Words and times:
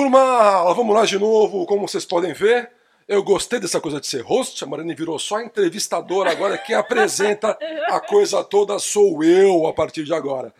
Turma, 0.00 0.72
vamos 0.74 0.94
lá 0.94 1.04
de 1.04 1.18
novo. 1.18 1.66
Como 1.66 1.88
vocês 1.88 2.04
podem 2.04 2.32
ver, 2.32 2.70
eu 3.08 3.20
gostei 3.20 3.58
dessa 3.58 3.80
coisa 3.80 4.00
de 4.00 4.06
ser 4.06 4.22
host. 4.22 4.62
A 4.62 4.66
Marina 4.68 4.94
virou 4.94 5.18
só 5.18 5.40
entrevistadora 5.40 6.30
agora. 6.30 6.56
Quem 6.56 6.76
apresenta 6.76 7.58
a 7.88 7.98
coisa 7.98 8.44
toda 8.44 8.78
sou 8.78 9.24
eu 9.24 9.66
a 9.66 9.72
partir 9.72 10.04
de 10.04 10.14
agora. 10.14 10.54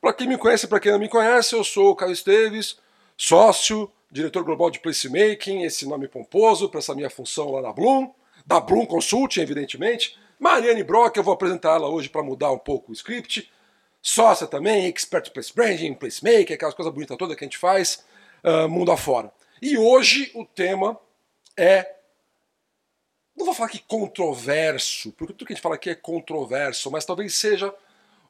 Para 0.00 0.12
quem 0.12 0.28
me 0.28 0.38
conhece, 0.38 0.68
para 0.68 0.78
quem 0.78 0.92
não 0.92 1.00
me 1.00 1.08
conhece, 1.08 1.56
eu 1.56 1.64
sou 1.64 1.90
o 1.90 1.96
Caio 1.96 2.12
Esteves, 2.12 2.76
sócio, 3.16 3.90
diretor 4.08 4.44
global 4.44 4.70
de 4.70 4.78
placemaking, 4.78 5.64
esse 5.64 5.84
nome 5.84 6.06
pomposo 6.06 6.68
para 6.68 6.78
essa 6.78 6.94
minha 6.94 7.10
função 7.10 7.50
lá 7.50 7.62
na 7.62 7.72
Bloom, 7.72 8.12
da 8.46 8.60
Bloom 8.60 8.86
Consulting, 8.86 9.40
evidentemente. 9.40 10.16
Mariane 10.38 10.84
Brock, 10.84 11.16
eu 11.16 11.24
vou 11.24 11.34
apresentar 11.34 11.74
ela 11.74 11.88
hoje 11.88 12.08
para 12.08 12.22
mudar 12.22 12.52
um 12.52 12.58
pouco 12.58 12.92
o 12.92 12.94
script. 12.94 13.50
Sócia 14.00 14.46
também, 14.46 14.86
expert 14.86 15.32
place 15.32 15.52
branding, 15.52 15.92
placemaking, 15.92 16.54
aquelas 16.54 16.74
coisas 16.74 16.94
bonitas 16.94 17.16
todas 17.16 17.34
que 17.34 17.44
a 17.44 17.48
gente 17.48 17.58
faz 17.58 18.06
mundo 18.68 18.92
afora. 18.92 19.32
E 19.60 19.76
hoje 19.76 20.30
o 20.34 20.44
tema 20.44 20.98
é. 21.56 21.94
Não 23.36 23.44
vou 23.44 23.54
falar 23.54 23.68
que 23.68 23.80
controverso, 23.80 25.12
porque 25.12 25.32
tudo 25.32 25.46
que 25.46 25.52
a 25.52 25.56
gente 25.56 25.62
fala 25.62 25.74
aqui 25.74 25.90
é 25.90 25.94
controverso, 25.94 26.90
mas 26.90 27.04
talvez 27.04 27.34
seja 27.34 27.74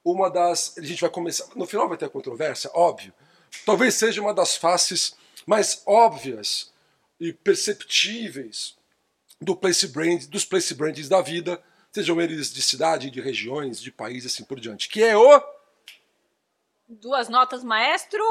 uma 0.04 0.30
das. 0.30 0.76
A 0.78 0.82
gente 0.82 1.00
vai 1.00 1.10
começar. 1.10 1.46
No 1.54 1.66
final 1.66 1.88
vai 1.88 1.98
ter 1.98 2.08
controvérsia, 2.08 2.70
óbvio. 2.74 3.12
Talvez 3.64 3.94
seja 3.94 4.20
uma 4.20 4.34
das 4.34 4.56
faces 4.56 5.16
mais 5.46 5.82
óbvias 5.86 6.72
e 7.20 7.32
perceptíveis 7.32 8.76
do 9.40 9.54
place 9.56 9.86
brand, 9.88 10.24
dos 10.26 10.44
place 10.44 10.74
brands 10.74 11.08
da 11.08 11.20
vida, 11.20 11.62
sejam 11.92 12.20
eles 12.20 12.52
de 12.52 12.62
cidade, 12.62 13.10
de 13.10 13.20
regiões, 13.20 13.80
de 13.80 13.92
país 13.92 14.24
e 14.24 14.26
assim 14.26 14.44
por 14.44 14.58
diante. 14.58 14.88
Que 14.88 15.02
é 15.02 15.16
o. 15.16 15.42
Duas 16.88 17.28
notas, 17.28 17.62
maestro 17.64 18.24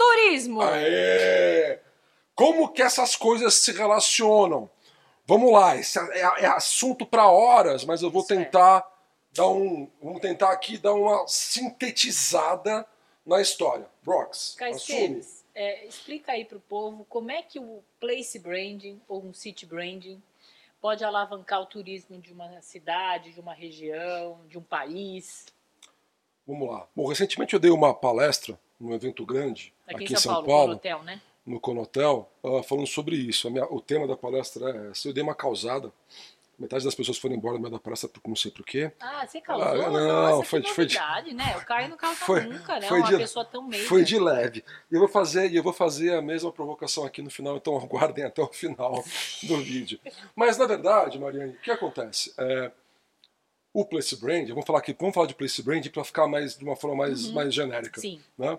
turismo. 0.00 0.62
Aê! 0.62 1.78
Como 2.34 2.68
que 2.68 2.80
essas 2.80 3.14
coisas 3.14 3.54
se 3.54 3.72
relacionam? 3.72 4.70
Vamos 5.26 5.52
lá, 5.52 5.76
esse 5.76 5.98
é, 5.98 6.20
é 6.20 6.46
assunto 6.46 7.04
para 7.04 7.28
horas, 7.28 7.84
mas 7.84 8.02
eu 8.02 8.10
vou 8.10 8.22
certo. 8.22 8.44
tentar 8.44 8.90
dar 9.32 9.46
um, 9.46 9.88
vamos 10.02 10.20
tentar 10.20 10.50
aqui 10.50 10.76
dar 10.78 10.94
uma 10.94 11.26
sintetizada 11.28 12.86
na 13.24 13.40
história. 13.40 13.86
Brox, 14.02 14.56
assume. 14.60 15.22
É, 15.54 15.86
explica 15.86 16.32
aí 16.32 16.44
para 16.44 16.56
o 16.56 16.60
povo 16.62 17.04
como 17.08 17.30
é 17.30 17.42
que 17.42 17.58
o 17.58 17.82
place 18.00 18.38
branding 18.38 19.00
ou 19.06 19.22
um 19.22 19.34
city 19.34 19.66
branding 19.66 20.20
pode 20.80 21.04
alavancar 21.04 21.60
o 21.60 21.66
turismo 21.66 22.18
de 22.18 22.32
uma 22.32 22.60
cidade, 22.62 23.32
de 23.32 23.40
uma 23.40 23.52
região, 23.52 24.40
de 24.48 24.56
um 24.56 24.62
país. 24.62 25.44
Vamos 26.46 26.68
lá. 26.70 26.88
Bom, 26.96 27.06
recentemente 27.06 27.52
eu 27.52 27.60
dei 27.60 27.70
uma 27.70 27.92
palestra 27.92 28.58
num 28.80 28.94
evento 28.94 29.26
grande 29.26 29.74
aqui, 29.90 30.04
aqui 30.04 30.12
em 30.14 30.16
São, 30.16 30.32
Paulo, 30.32 30.46
Paulo 30.46 30.66
Conotel, 30.68 31.02
né? 31.02 31.20
no 31.46 31.60
Conotel, 31.60 32.30
uh, 32.42 32.62
falando 32.62 32.86
sobre 32.86 33.16
isso. 33.16 33.50
Minha, 33.50 33.64
o 33.64 33.80
tema 33.80 34.06
da 34.06 34.16
palestra 34.16 34.90
é 34.90 34.94
se 34.94 35.08
eu 35.08 35.12
dei 35.12 35.22
uma 35.22 35.34
causada. 35.34 35.92
Metade 36.58 36.84
das 36.84 36.94
pessoas 36.94 37.16
foram 37.16 37.34
embora 37.34 37.54
no 37.54 37.60
meio 37.60 37.72
da 37.72 37.78
palestra 37.78 38.06
porque 38.06 38.28
não 38.28 38.36
sei 38.36 38.50
porquê. 38.50 38.92
Ah, 39.00 39.26
você 39.26 39.40
causou? 39.40 39.66
Ah, 39.66 39.90
não, 39.90 40.36
Nossa, 40.36 40.44
foi, 40.44 40.62
foi 40.62 40.84
de 40.84 40.98
né? 41.32 41.56
O 41.56 41.64
Caio 41.64 41.88
não 41.88 41.96
causa 41.96 42.16
foi, 42.16 42.42
nunca, 42.42 42.78
né? 42.78 42.86
Foi 42.86 43.00
uma 43.00 43.08
de, 43.08 43.16
pessoa 43.16 43.46
tão 43.46 43.62
meio. 43.62 43.86
Foi 43.86 44.04
de 44.04 44.18
leve. 44.18 44.62
E 44.92 44.94
eu 44.94 45.00
vou 45.00 45.08
fazer, 45.08 45.54
eu 45.54 45.62
vou 45.62 45.72
fazer 45.72 46.12
a 46.12 46.20
mesma 46.20 46.52
provocação 46.52 47.06
aqui 47.06 47.22
no 47.22 47.30
final, 47.30 47.56
então 47.56 47.78
aguardem 47.80 48.24
até 48.24 48.42
o 48.42 48.48
final 48.48 49.02
do 49.42 49.56
vídeo. 49.56 49.98
Mas 50.36 50.58
na 50.58 50.66
verdade, 50.66 51.18
Mariane, 51.18 51.52
o 51.52 51.60
que 51.60 51.70
acontece? 51.70 52.34
É, 52.36 52.70
o 53.72 53.82
place 53.86 54.20
brand, 54.20 54.46
vamos 54.50 54.66
falar 54.66 54.80
aqui, 54.80 54.94
vamos 55.00 55.14
falar 55.14 55.28
de 55.28 55.34
place 55.34 55.62
brand 55.62 55.86
para 55.88 56.04
ficar 56.04 56.26
mais 56.26 56.58
de 56.58 56.64
uma 56.64 56.76
forma 56.76 56.94
mais, 56.94 57.24
uhum. 57.24 57.32
mais 57.32 57.54
genérica. 57.54 58.02
Sim. 58.02 58.20
Né? 58.36 58.58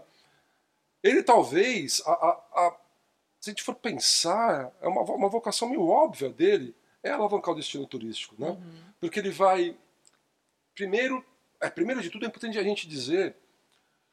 Ele 1.03 1.23
talvez, 1.23 2.01
a, 2.05 2.11
a, 2.11 2.29
a, 2.67 2.77
se 3.39 3.49
a 3.49 3.51
gente 3.51 3.63
for 3.63 3.75
pensar, 3.75 4.71
é 4.81 4.87
uma, 4.87 5.01
uma 5.01 5.29
vocação 5.29 5.69
meio 5.69 5.87
óbvia 5.87 6.29
dele, 6.29 6.75
é 7.03 7.09
alavancar 7.09 7.53
o 7.53 7.57
destino 7.57 7.87
turístico, 7.87 8.35
né? 8.37 8.49
Uhum. 8.49 8.83
Porque 8.99 9.19
ele 9.19 9.31
vai, 9.31 9.75
primeiro, 10.75 11.25
é, 11.59 11.69
primeiro 11.69 12.01
de 12.01 12.09
tudo 12.09 12.25
é 12.25 12.27
importante 12.27 12.59
a 12.59 12.63
gente 12.63 12.87
dizer 12.87 13.35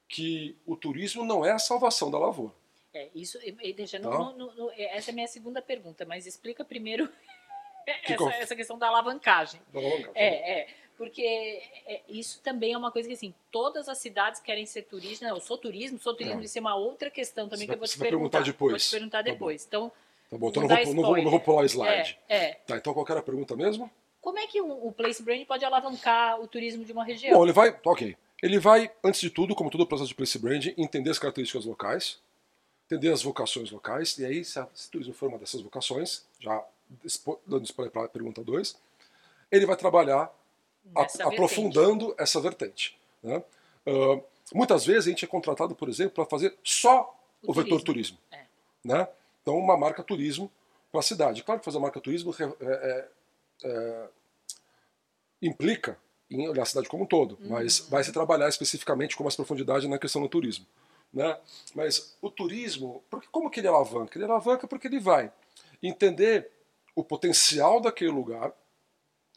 que 0.08 0.56
o 0.64 0.74
turismo 0.74 1.24
não 1.24 1.44
é 1.44 1.52
a 1.52 1.58
salvação 1.58 2.10
da 2.10 2.18
lavoura. 2.18 2.54
É, 2.94 3.10
isso, 3.14 3.38
deixa, 3.76 3.98
não, 3.98 4.34
não, 4.36 4.54
não, 4.54 4.70
essa 4.72 5.10
é 5.10 5.12
a 5.12 5.14
minha 5.14 5.28
segunda 5.28 5.60
pergunta, 5.60 6.06
mas 6.06 6.26
explica 6.26 6.64
primeiro 6.64 7.08
essa, 7.86 8.30
essa, 8.30 8.56
questão 8.56 8.78
da 8.78 8.88
alavancagem. 8.88 9.60
Da 9.70 9.78
alavancagem. 9.78 10.12
É, 10.14 10.60
é 10.60 10.68
porque 10.98 11.22
é, 11.86 12.02
isso 12.08 12.40
também 12.42 12.72
é 12.72 12.76
uma 12.76 12.90
coisa 12.90 13.08
que 13.08 13.14
assim 13.14 13.32
todas 13.52 13.88
as 13.88 13.98
cidades 13.98 14.40
querem 14.40 14.66
ser 14.66 14.82
turismo. 14.82 15.28
Não, 15.28 15.36
eu 15.36 15.40
sou 15.40 15.56
turismo, 15.56 15.96
sou 15.98 16.12
turismo, 16.12 16.40
é. 16.40 16.44
isso 16.44 16.58
é 16.58 16.60
uma 16.60 16.74
outra 16.74 17.08
questão 17.08 17.48
também 17.48 17.66
você 17.66 17.72
que 17.72 17.74
eu 17.74 17.78
vou 17.78 17.86
te 17.86 17.98
perguntar. 17.98 18.40
depois. 18.42 18.72
Vou 18.72 18.78
te 18.80 18.90
perguntar 18.90 19.18
tá 19.18 19.22
depois. 19.22 19.62
Bom. 19.62 19.68
Então, 19.68 19.92
tá 20.28 20.36
bom, 20.36 20.48
então 20.50 20.62
não 20.62 20.68
vou, 20.68 20.94
não, 20.94 21.02
vou, 21.02 21.22
não 21.22 21.30
vou, 21.30 21.40
pular 21.40 21.62
o 21.62 21.64
slide. 21.64 22.18
É, 22.28 22.36
é. 22.36 22.52
Tá, 22.66 22.76
então 22.76 22.92
qual 22.92 23.06
era 23.08 23.20
a 23.20 23.22
pergunta 23.22 23.54
mesmo? 23.54 23.88
Como 24.20 24.40
é 24.40 24.46
que 24.48 24.60
o, 24.60 24.88
o 24.88 24.92
Place 24.92 25.22
Brand 25.22 25.46
pode 25.46 25.64
alavancar 25.64 26.40
o 26.40 26.48
turismo 26.48 26.84
de 26.84 26.92
uma 26.92 27.04
região? 27.04 27.38
Bom, 27.38 27.44
ele 27.44 27.52
vai, 27.52 27.78
ok. 27.84 28.16
Ele 28.42 28.58
vai, 28.58 28.90
antes 29.02 29.20
de 29.20 29.30
tudo, 29.30 29.54
como 29.54 29.70
todo 29.70 29.82
o 29.82 29.86
processo 29.86 30.08
de 30.08 30.16
Place 30.16 30.38
Brand, 30.38 30.66
entender 30.76 31.10
as 31.10 31.18
características 31.18 31.64
locais, 31.64 32.18
entender 32.86 33.12
as 33.12 33.22
vocações 33.22 33.70
locais, 33.70 34.18
e 34.18 34.24
aí, 34.24 34.44
se, 34.44 34.58
a, 34.58 34.66
se 34.74 34.88
o 34.88 34.90
turismo 34.90 35.14
for 35.14 35.28
uma 35.28 35.38
dessas 35.38 35.60
vocações, 35.60 36.24
já 36.40 36.64
dando 37.46 37.64
spoiler 37.64 37.92
para 37.92 38.04
a 38.04 38.08
pergunta 38.08 38.42
2, 38.42 38.76
ele 39.50 39.66
vai 39.66 39.76
trabalhar 39.76 40.32
a, 40.94 41.02
aprofundando 41.28 42.14
essa 42.18 42.40
vertente. 42.40 42.98
Né? 43.22 43.42
Uh, 43.86 44.22
muitas 44.54 44.84
vezes 44.84 45.06
a 45.06 45.10
gente 45.10 45.24
é 45.24 45.28
contratado, 45.28 45.74
por 45.74 45.88
exemplo, 45.88 46.12
para 46.12 46.26
fazer 46.26 46.56
só 46.62 47.14
o, 47.42 47.50
o 47.50 47.54
vetor 47.54 47.82
turismo. 47.82 48.18
É. 48.30 48.44
Né? 48.84 49.08
Então, 49.42 49.56
uma 49.56 49.76
marca 49.76 50.02
turismo 50.02 50.50
para 50.90 51.00
a 51.00 51.02
cidade. 51.02 51.42
Claro 51.42 51.60
que 51.60 51.64
fazer 51.64 51.78
marca 51.78 52.00
turismo 52.00 52.34
é, 52.38 52.44
é, 52.64 53.08
é, 53.64 54.08
implica 55.42 55.98
em 56.30 56.48
olhar 56.48 56.62
a 56.62 56.66
cidade 56.66 56.88
como 56.88 57.04
um 57.04 57.06
todo, 57.06 57.38
uhum. 57.40 57.50
mas 57.50 57.80
vai 57.88 58.04
se 58.04 58.12
trabalhar 58.12 58.48
especificamente 58.48 59.16
com 59.16 59.24
mais 59.24 59.34
profundidade 59.34 59.88
na 59.88 59.98
questão 59.98 60.20
do 60.20 60.28
turismo. 60.28 60.66
Né? 61.12 61.38
Mas 61.74 62.16
o 62.20 62.30
turismo, 62.30 63.02
porque, 63.08 63.26
como 63.30 63.50
que 63.50 63.60
ele 63.60 63.68
alavanca? 63.68 64.18
Ele 64.18 64.24
alavanca 64.24 64.66
porque 64.68 64.86
ele 64.86 65.00
vai 65.00 65.32
entender 65.82 66.50
o 66.94 67.02
potencial 67.02 67.80
daquele 67.80 68.10
lugar, 68.10 68.52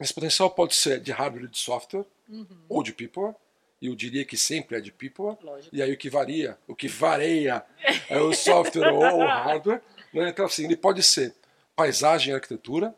esse 0.03 0.13
potencial 0.13 0.49
pode 0.49 0.75
ser 0.75 0.99
de 0.99 1.11
hardware 1.11 1.45
e 1.45 1.47
de 1.47 1.57
software, 1.57 2.05
uhum. 2.29 2.45
ou 2.67 2.83
de 2.83 2.93
people. 2.93 3.33
E 3.81 3.87
eu 3.87 3.95
diria 3.95 4.23
que 4.23 4.37
sempre 4.37 4.77
é 4.77 4.81
de 4.81 4.91
people. 4.91 5.37
Lógico. 5.41 5.75
E 5.75 5.81
aí 5.81 5.91
o 5.91 5.97
que 5.97 6.09
varia, 6.09 6.57
o 6.67 6.75
que 6.75 6.87
varia 6.87 7.65
é 8.09 8.19
o 8.19 8.33
software 8.33 8.91
ou 8.91 8.99
o 8.99 9.25
hardware. 9.25 9.81
Né? 10.13 10.29
Então, 10.29 10.45
assim, 10.45 10.65
ele 10.65 10.75
pode 10.75 11.01
ser 11.01 11.33
paisagem 11.75 12.31
e 12.31 12.35
arquitetura, 12.35 12.93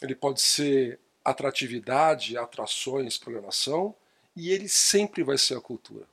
ele 0.00 0.14
pode 0.14 0.40
ser 0.40 1.00
atratividade, 1.24 2.36
atrações, 2.36 3.18
programação, 3.18 3.94
e 4.36 4.50
ele 4.50 4.68
sempre 4.68 5.22
vai 5.22 5.36
ser 5.36 5.56
a 5.56 5.60
cultura. 5.60 6.06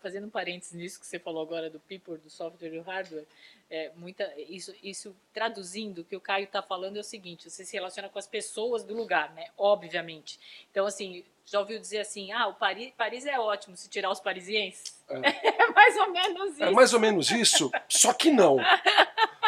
Fazendo 0.00 0.26
um 0.26 0.30
parênteses 0.30 0.72
nisso 0.74 0.98
que 0.98 1.06
você 1.06 1.18
falou 1.18 1.42
agora 1.42 1.70
do 1.70 1.78
people, 1.80 2.18
do 2.18 2.28
software 2.28 2.68
e 2.68 2.78
do 2.78 2.82
hardware, 2.82 3.24
é, 3.70 3.90
muita, 3.96 4.32
isso, 4.48 4.74
isso 4.82 5.14
traduzindo, 5.32 6.00
o 6.00 6.04
que 6.04 6.16
o 6.16 6.20
Caio 6.20 6.44
está 6.44 6.62
falando 6.62 6.96
é 6.96 7.00
o 7.00 7.04
seguinte: 7.04 7.48
você 7.50 7.64
se 7.64 7.74
relaciona 7.74 8.08
com 8.08 8.18
as 8.18 8.26
pessoas 8.26 8.82
do 8.82 8.94
lugar, 8.94 9.32
né? 9.34 9.46
Obviamente. 9.56 10.40
Então, 10.70 10.86
assim, 10.86 11.24
já 11.44 11.60
ouviu 11.60 11.78
dizer 11.78 12.00
assim: 12.00 12.32
ah, 12.32 12.46
o 12.48 12.54
Paris, 12.54 12.92
Paris 12.96 13.26
é 13.26 13.38
ótimo 13.38 13.76
se 13.76 13.88
tirar 13.88 14.10
os 14.10 14.20
parisienses? 14.20 15.00
É. 15.08 15.16
é 15.62 15.70
mais 15.70 15.96
ou 15.96 16.10
menos 16.12 16.52
isso. 16.52 16.64
É 16.64 16.70
mais 16.70 16.94
ou 16.94 17.00
menos 17.00 17.30
isso, 17.30 17.70
só 17.88 18.12
que 18.12 18.30
não. 18.30 18.56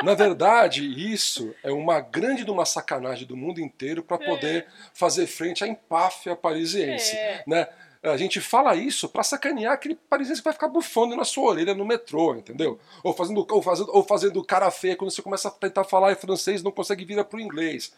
Na 0.03 0.15
verdade, 0.15 0.83
isso 1.13 1.55
é 1.63 1.71
uma 1.71 2.01
grande 2.01 2.45
de 2.45 2.51
uma 2.51 2.65
sacanagem 2.65 3.27
do 3.27 3.37
mundo 3.37 3.61
inteiro 3.61 4.03
para 4.03 4.17
poder 4.17 4.65
é. 4.65 4.67
fazer 4.95 5.27
frente 5.27 5.63
à 5.63 5.67
empáfia 5.67 6.35
parisiense. 6.35 7.15
É. 7.15 7.45
Né? 7.47 7.69
A 8.03 8.17
gente 8.17 8.41
fala 8.41 8.75
isso 8.75 9.09
para 9.09 9.23
sacanear 9.23 9.75
aquele 9.75 9.95
parisiense 9.95 10.41
que 10.41 10.45
vai 10.45 10.55
ficar 10.55 10.69
bufando 10.69 11.15
na 11.15 11.25
sua 11.25 11.51
orelha 11.51 11.75
no 11.75 11.85
metrô, 11.85 12.35
entendeu? 12.35 12.79
Ou 13.05 13.13
fazendo, 13.13 13.47
ou 13.51 13.63
fazendo, 13.63 13.95
ou 13.95 14.03
fazendo 14.03 14.45
cara 14.45 14.71
feia 14.71 14.97
quando 14.97 15.11
você 15.11 15.21
começa 15.21 15.49
a 15.49 15.51
tentar 15.51 15.85
falar 15.85 16.13
em 16.13 16.17
francês 16.17 16.63
não 16.63 16.73
consegue 16.73 17.05
virar 17.05 17.25
para 17.25 17.37
o 17.37 17.41
inglês. 17.41 17.93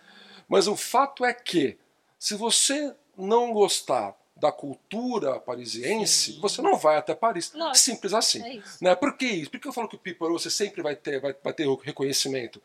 Mas 0.48 0.66
o 0.66 0.76
fato 0.76 1.24
é 1.24 1.32
que, 1.32 1.78
se 2.18 2.34
você 2.34 2.92
não 3.16 3.52
gostar 3.52 4.16
da 4.34 4.50
cultura 4.50 5.38
parisiense, 5.38 6.32
Sim. 6.32 6.40
você 6.40 6.60
não 6.60 6.76
vai 6.76 6.96
até 6.96 7.14
Paris. 7.14 7.52
Lógico. 7.54 7.78
Simples 7.78 8.12
assim. 8.12 8.42
É. 8.42 8.62
Né? 8.80 8.96
Por 8.96 9.16
que 9.16 9.24
isso? 9.24 9.50
Por 9.52 9.60
que 9.60 9.68
eu 9.68 9.72
falo 9.72 9.88
que 9.88 9.94
o 9.94 10.00
people 10.00 10.32
você 10.32 10.50
sempre 10.50 10.82
vai 10.82 10.96
ter, 10.96 11.20
vai, 11.20 11.32
vai 11.44 11.52
ter 11.52 11.68
reconhecimento? 11.68 12.60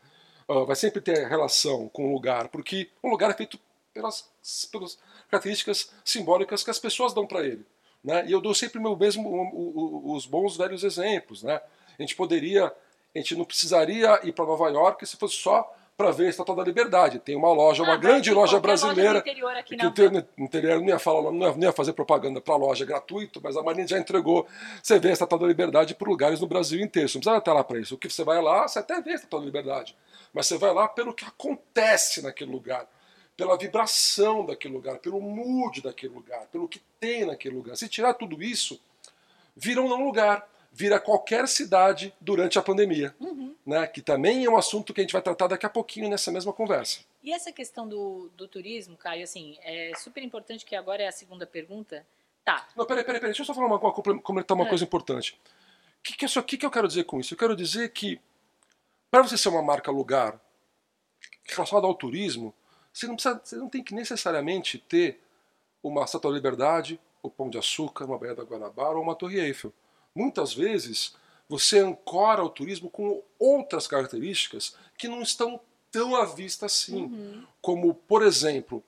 Uh, 0.48 0.66
vai 0.66 0.74
sempre 0.74 1.00
ter 1.00 1.28
relação 1.28 1.88
com 1.90 2.08
o 2.08 2.12
lugar, 2.12 2.48
porque 2.48 2.90
um 3.04 3.10
lugar 3.10 3.30
é 3.30 3.34
feito 3.34 3.60
pelas, 3.94 4.28
pelas 4.72 4.98
características 5.30 5.92
simbólicas 6.04 6.62
que 6.62 6.70
as 6.70 6.78
pessoas 6.78 7.14
dão 7.14 7.26
para 7.26 7.44
ele. 7.44 7.64
Né? 8.02 8.24
E 8.26 8.32
eu 8.32 8.40
dou 8.40 8.54
sempre 8.54 8.80
meu 8.80 8.96
mesmo 8.96 10.12
os 10.14 10.26
bons 10.26 10.56
velhos 10.56 10.84
exemplos. 10.84 11.42
Né? 11.42 11.60
A 11.98 12.02
gente 12.02 12.14
poderia, 12.16 12.66
a 12.66 13.18
gente 13.18 13.34
não 13.36 13.44
precisaria 13.44 14.20
ir 14.24 14.32
para 14.32 14.46
Nova 14.46 14.68
York 14.68 15.04
se 15.06 15.16
fosse 15.16 15.36
só 15.36 15.74
para 15.98 16.12
ver 16.12 16.26
a 16.26 16.28
Estátua 16.30 16.54
da 16.54 16.62
Liberdade. 16.62 17.18
Tem 17.18 17.34
uma 17.34 17.52
loja, 17.52 17.82
uma 17.82 17.94
Ah, 17.94 17.96
vai 17.96 18.02
grande 18.02 18.30
loja 18.30 18.52
qualquer 18.52 18.68
loja 18.70 18.86
brasileira. 18.86 19.18
interior 19.18 19.56
aqui 19.56 19.76
que 19.76 19.82
na 19.82 20.24
o 20.38 20.44
interior 20.44 20.80
não 20.80 20.88
ia, 20.88 20.98
falar, 21.00 21.32
não 21.32 21.48
ia, 21.48 21.56
não 21.56 21.72
fazer 21.72 21.92
propaganda 21.92 22.40
para 22.40 22.54
loja 22.54 22.84
gratuito, 22.84 23.40
mas 23.42 23.56
a 23.56 23.62
Marina 23.64 23.88
já 23.88 23.98
entregou. 23.98 24.46
Você 24.80 25.00
vê 25.00 25.08
a 25.08 25.12
Estátua 25.12 25.40
da 25.40 25.46
Liberdade 25.48 25.96
por 25.96 26.08
lugares 26.08 26.40
no 26.40 26.46
Brasil 26.46 26.80
inteiro. 26.80 27.08
Você 27.08 27.18
não 27.18 27.22
precisa 27.22 27.38
estar 27.38 27.52
lá 27.52 27.64
para 27.64 27.80
isso. 27.80 27.96
O 27.96 27.98
que 27.98 28.08
você 28.08 28.22
vai 28.22 28.40
lá, 28.40 28.68
você 28.68 28.78
até 28.78 29.00
vê 29.00 29.10
a 29.10 29.14
Estátua 29.16 29.40
da 29.40 29.46
Liberdade. 29.46 29.96
Mas 30.32 30.46
você 30.46 30.56
vai 30.56 30.72
lá 30.72 30.86
pelo 30.86 31.12
que 31.12 31.24
acontece 31.24 32.22
naquele 32.22 32.52
lugar, 32.52 32.86
pela 33.38 33.56
vibração 33.56 34.44
daquele 34.44 34.74
lugar, 34.74 34.98
pelo 34.98 35.20
mood 35.20 35.80
daquele 35.80 36.12
lugar, 36.12 36.48
pelo 36.48 36.66
que 36.68 36.80
tem 36.98 37.24
naquele 37.24 37.54
lugar. 37.54 37.76
Se 37.76 37.88
tirar 37.88 38.14
tudo 38.14 38.42
isso, 38.42 38.80
vira 39.54 39.80
um 39.80 39.88
não 39.88 40.04
lugar, 40.04 40.44
vira 40.72 40.98
qualquer 40.98 41.46
cidade 41.46 42.12
durante 42.20 42.58
a 42.58 42.62
pandemia, 42.62 43.14
Uhum. 43.20 43.54
né? 43.64 43.86
Que 43.86 44.02
também 44.02 44.44
é 44.44 44.50
um 44.50 44.56
assunto 44.56 44.92
que 44.92 45.00
a 45.00 45.04
gente 45.04 45.12
vai 45.12 45.22
tratar 45.22 45.46
daqui 45.46 45.64
a 45.64 45.70
pouquinho 45.70 46.08
nessa 46.10 46.32
mesma 46.32 46.52
conversa. 46.52 46.98
E 47.22 47.32
essa 47.32 47.52
questão 47.52 47.88
do, 47.88 48.28
do 48.36 48.48
turismo, 48.48 48.96
Caio, 48.96 49.22
assim, 49.22 49.56
é 49.62 49.92
super 49.96 50.22
importante 50.24 50.64
que 50.66 50.74
agora 50.74 51.04
é 51.04 51.06
a 51.06 51.12
segunda 51.12 51.46
pergunta. 51.46 52.04
Tá, 52.44 52.68
Não, 52.74 52.84
peraí, 52.86 53.04
peraí, 53.04 53.20
peraí. 53.20 53.30
Deixa 53.30 53.42
eu 53.42 53.46
só 53.46 53.54
falar 53.54 53.68
uma, 53.68 53.78
uma, 53.78 54.20
comentar 54.20 54.56
uma 54.56 54.66
É. 54.66 54.68
coisa 54.68 54.82
importante. 54.82 55.38
O 56.00 56.02
que, 56.02 56.16
que, 56.16 56.24
é 56.24 56.42
que, 56.42 56.56
que 56.58 56.66
eu 56.66 56.70
quero 56.72 56.88
dizer 56.88 57.04
com 57.04 57.20
isso? 57.20 57.34
Eu 57.34 57.38
quero 57.38 57.54
dizer 57.54 57.92
que, 57.92 58.20
para 59.12 59.22
você 59.22 59.38
ser 59.38 59.48
uma 59.48 59.62
marca 59.62 59.92
lugar 59.92 60.40
relacionada 61.44 61.86
ao 61.86 61.94
turismo, 61.94 62.52
você 62.98 63.06
não, 63.06 63.14
precisa, 63.14 63.40
você 63.44 63.56
não 63.56 63.68
tem 63.68 63.82
que 63.82 63.94
necessariamente 63.94 64.78
ter 64.78 65.20
uma 65.82 66.04
Estátua 66.04 66.30
da 66.30 66.36
Liberdade, 66.36 67.00
o 67.22 67.30
Pão 67.30 67.48
de 67.48 67.58
Açúcar, 67.58 68.04
uma 68.06 68.18
Baía 68.18 68.34
da 68.34 68.42
Guanabara 68.42 68.96
ou 68.96 69.02
uma 69.02 69.14
Torre 69.14 69.38
Eiffel. 69.40 69.72
Muitas 70.14 70.52
vezes, 70.52 71.14
você 71.48 71.78
ancora 71.78 72.42
o 72.42 72.48
turismo 72.48 72.90
com 72.90 73.22
outras 73.38 73.86
características 73.86 74.74
que 74.96 75.06
não 75.08 75.22
estão 75.22 75.60
tão 75.90 76.16
à 76.16 76.24
vista 76.24 76.66
assim 76.66 77.02
Uhum. 77.04 77.44
como, 77.62 77.94
por 77.94 78.22
exemplo, 78.22 78.82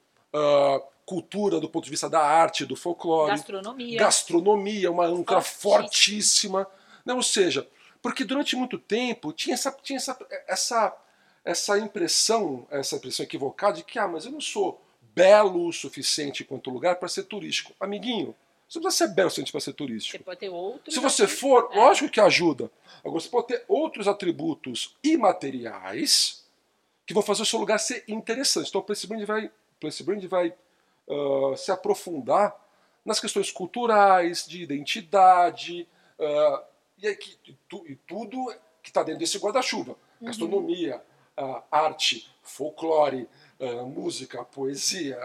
cultura 1.06 1.58
do 1.60 1.68
ponto 1.68 1.84
de 1.84 1.90
vista 1.90 2.08
da 2.08 2.20
arte, 2.20 2.64
do 2.64 2.76
folclore, 2.76 3.32
gastronomia. 3.32 3.98
gastronomia, 3.98 4.90
uma 4.90 5.06
âncora 5.06 5.40
Fortíssima. 5.40 6.60
fortíssima. 6.64 6.66
Não, 7.04 7.16
ou 7.16 7.22
seja, 7.22 7.66
porque 8.02 8.24
durante 8.24 8.54
muito 8.54 8.78
tempo 8.78 9.32
tinha 9.32 9.54
essa, 9.54 9.72
tinha 9.82 9.96
essa, 9.96 10.16
essa, 10.46 10.96
essa 11.44 11.78
impressão, 11.78 12.66
essa 12.70 12.96
impressão 12.96 13.24
equivocada 13.24 13.74
de 13.78 13.84
que, 13.84 13.98
ah, 13.98 14.06
mas 14.08 14.24
eu 14.26 14.32
não 14.32 14.40
sou 14.40 14.80
belo 15.14 15.66
o 15.66 15.72
suficiente 15.72 16.44
quanto 16.44 16.70
lugar 16.70 16.96
para 16.96 17.08
ser 17.08 17.24
turístico. 17.24 17.72
Amiguinho, 17.80 18.34
você 18.68 18.78
não 18.78 18.84
precisa 18.84 19.06
ser 19.08 19.14
belo 19.14 19.26
o 19.26 19.30
suficiente 19.30 19.50
para 19.52 19.60
ser 19.60 19.70
Você 19.72 19.76
turístico. 19.76 20.24
pode 20.24 20.40
ter 20.40 20.48
outros. 20.48 20.94
Se 20.94 21.00
você 21.00 21.26
for, 21.26 21.68
É. 21.72 21.76
lógico 21.76 22.08
que 22.10 22.20
ajuda. 22.20 22.70
Agora, 23.04 23.20
você 23.20 23.28
pode 23.28 23.48
ter 23.48 23.64
outros 23.66 24.06
atributos 24.06 24.96
imateriais 25.02 26.44
que 27.06 27.14
vão 27.14 27.22
fazer 27.22 27.42
o 27.42 27.46
seu 27.46 27.58
lugar 27.58 27.78
ser 27.78 28.04
interessante. 28.06 28.68
Então, 28.68 28.80
o 28.80 28.84
Place 28.84 29.06
Brand 29.06 29.24
vai, 29.24 29.50
Place 29.80 30.02
Brand 30.02 30.24
vai 30.26 30.54
ah, 31.08 31.56
se 31.56 31.72
aprofundar 31.72 32.54
nas 33.04 33.18
questões 33.18 33.50
culturais, 33.50 34.46
de 34.46 34.62
identidade, 34.62 35.88
ah, 36.20 36.64
e, 37.02 37.08
aí 37.08 37.16
que- 37.16 37.36
e 37.48 37.56
tu- 37.68 37.84
e 37.88 37.96
tudo 37.96 38.54
que 38.82 38.90
está 38.90 39.02
dentro 39.02 39.18
desse 39.18 39.36
guarda-chuva. 39.38 39.96
Gastronomia, 40.22 41.02
ah, 41.36 41.64
arte, 41.70 42.30
folclore, 42.42 43.28
ah, 43.60 43.84
música, 43.84 44.44
poesia, 44.44 45.18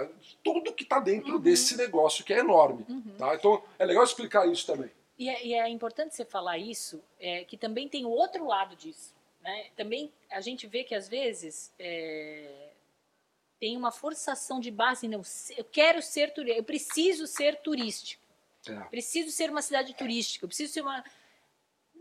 tudo 0.44 0.74
que 0.74 0.84
está 0.84 1.00
dentro 1.00 1.40
desse 1.40 1.76
negócio 1.78 2.24
que 2.24 2.34
é 2.34 2.40
enorme. 2.40 2.86
Tá? 3.18 3.36
Então, 3.36 3.64
é 3.80 3.86
legal 3.86 4.04
explicar 4.04 4.48
isso 4.48 4.66
também. 4.66 4.92
E 5.18 5.30
é, 5.30 5.46
e 5.46 5.54
é 5.54 5.70
importante 5.70 6.14
você 6.16 6.26
falar 6.26 6.58
isso, 6.58 7.02
é, 7.20 7.46
que 7.46 7.56
também 7.58 7.88
tem 7.88 8.06
o 8.06 8.10
outro 8.10 8.46
lado 8.46 8.76
disso. 8.76 9.14
Né? 9.42 9.68
Também 9.76 10.12
a 10.30 10.42
gente 10.42 10.68
vê 10.68 10.84
que 10.84 10.94
às 10.94 11.08
vezes 11.08 11.72
é, 11.80 12.72
tem 13.60 13.78
uma 13.78 13.92
forçação 13.92 14.60
de 14.60 14.70
base, 14.72 15.08
não, 15.08 15.22
eu 15.56 15.64
quero 15.64 16.02
ser 16.02 16.34
turístico, 16.34 16.60
eu 16.60 16.64
preciso 16.64 17.28
ser 17.28 17.56
turístico, 17.62 18.22
É. 18.68 18.76
preciso 18.90 19.32
ser 19.32 19.50
uma 19.50 19.62
cidade 19.62 19.94
turística, 19.94 20.44
eu 20.44 20.50
preciso 20.50 20.74
ser 20.74 20.82
uma. 20.82 21.04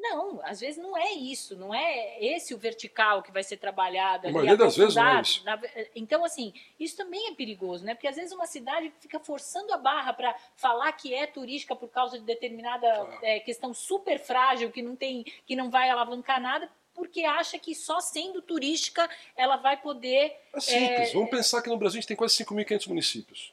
Não, 0.07 0.39
às 0.45 0.61
vezes 0.61 0.77
não 0.77 0.95
é 0.97 1.13
isso, 1.13 1.57
não 1.57 1.75
é 1.75 2.23
esse 2.23 2.53
o 2.55 2.59
vertical 2.59 3.23
que 3.23 3.33
vai 3.33 3.43
ser 3.43 3.57
trabalhado 3.57 4.29
A 4.29 4.31
maioria 4.31 4.55
das 4.57 4.77
vezes 4.77 4.95
não 4.95 5.09
é 5.09 5.21
isso. 5.23 5.43
Na- 5.45 5.59
então, 5.97 6.23
assim, 6.23 6.53
isso 6.79 6.95
também 6.95 7.29
é 7.29 7.35
perigoso, 7.35 7.87
né? 7.87 7.95
Porque 7.95 8.07
às 8.07 8.17
vezes 8.17 8.31
uma 8.33 8.47
cidade 8.47 8.93
fica 9.01 9.19
forçando 9.19 9.73
a 9.73 9.79
barra 9.79 10.13
para 10.13 10.37
falar 10.57 10.93
que 10.93 11.15
é 11.15 11.27
turística 11.27 11.75
por 11.75 11.89
causa 11.89 12.19
de 12.19 12.25
determinada 12.27 12.87
Claro. 12.87 13.19
é, 13.23 13.41
questão 13.41 13.73
super 13.73 14.19
frágil, 14.21 14.71
que 14.71 14.83
não 14.83 14.95
tem, 14.95 15.25
que 15.47 15.57
não 15.57 15.71
vai 15.71 15.89
alavancar 15.89 16.39
nada, 16.39 16.71
porque 16.93 17.25
acha 17.25 17.59
que 17.59 17.75
só 17.75 17.99
sendo 17.99 18.43
turística 18.43 19.09
ela 19.35 19.57
vai 19.57 19.79
poder. 19.81 20.37
É 20.53 20.61
simples. 20.61 21.13
Vamos 21.15 21.31
pensar 21.31 21.63
que 21.63 21.71
no 21.71 21.79
Brasil 21.79 21.97
a 21.99 22.01
gente 22.03 22.09
tem 22.09 22.17
quase 22.17 22.35
5.500 22.37 22.87
municípios. 22.89 23.53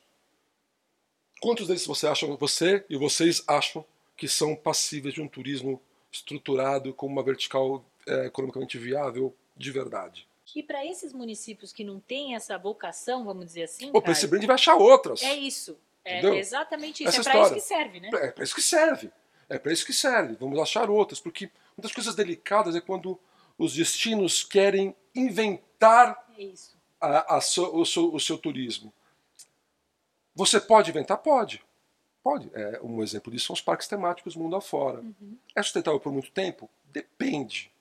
Quantos 1.40 1.68
deles 1.68 1.86
você 1.88 2.08
acha, 2.08 2.28
você 2.28 2.86
e 2.90 2.98
vocês 2.98 3.42
acham 3.48 3.86
que 4.18 4.28
são 4.28 4.54
passíveis 4.56 5.14
de 5.16 5.22
um 5.22 5.28
turismo 5.30 5.82
estruturado 6.12 6.94
com 6.94 7.08
uma 7.08 7.24
vertical 7.24 7.84
é, 8.08 8.26
economicamente 8.26 8.78
viável 8.78 9.36
de 9.56 9.72
verdade? 9.72 10.28
E 10.56 10.62
para 10.62 10.86
esses 10.86 11.14
municípios 11.14 11.72
que 11.72 11.84
não 11.84 12.00
têm 12.00 12.36
essa 12.36 12.58
vocação, 12.58 13.24
vamos 13.24 13.46
dizer 13.46 13.64
assim, 13.64 13.90
O 13.94 14.02
Caio, 14.02 14.28
Brand 14.28 14.44
vai 14.46 14.56
achar 14.56 14.76
outras. 14.76 15.22
é 15.24 15.34
isso. 15.36 15.78
É 16.04 16.18
Entendeu? 16.18 16.36
exatamente 16.36 17.04
isso. 17.04 17.20
Essa 17.20 17.30
é 17.30 17.32
para 17.34 17.42
isso 17.44 17.54
que 17.54 17.62
serve, 17.62 18.00
né? 18.00 18.10
É 18.14 18.32
para 18.32 18.44
isso 18.44 18.56
que 18.56 18.62
serve. 18.62 19.12
É 19.48 19.60
para 19.60 19.72
isso 19.72 19.86
que 19.86 19.94
serve. 19.94 20.36
Vamos 20.40 20.60
achar 20.60 20.90
outras, 20.90 21.20
porque 21.20 21.46
uma 21.78 21.84
das 21.84 21.92
coisas 21.94 22.16
delicadas 22.16 22.76
é 22.76 22.82
quando 22.82 23.18
os 23.58 23.74
destinos 23.76 24.44
querem 24.44 24.96
inventar 25.16 26.28
É 26.38 26.42
isso. 26.44 26.76
a- 27.00 27.36
a 27.36 27.38
o, 27.38 27.86
seu, 27.86 28.14
o 28.16 28.20
seu 28.20 28.38
turismo. 28.38 28.92
Você 30.34 30.60
pode 30.60 30.90
inventar? 30.90 31.18
Pode. 31.18 31.64
Pode. 32.24 32.50
É, 32.54 32.80
um 32.84 33.02
exemplo 33.02 33.32
disso 33.32 33.48
são 33.48 33.54
os 33.54 33.62
parques 33.62 33.88
temáticos 33.88 34.36
mundo 34.36 34.56
afora. 34.56 35.04
É 35.56 35.62
sustentável 35.64 36.00
por 36.00 36.12
muito 36.12 36.32
tempo? 36.32 36.70
Depende. 36.86 37.72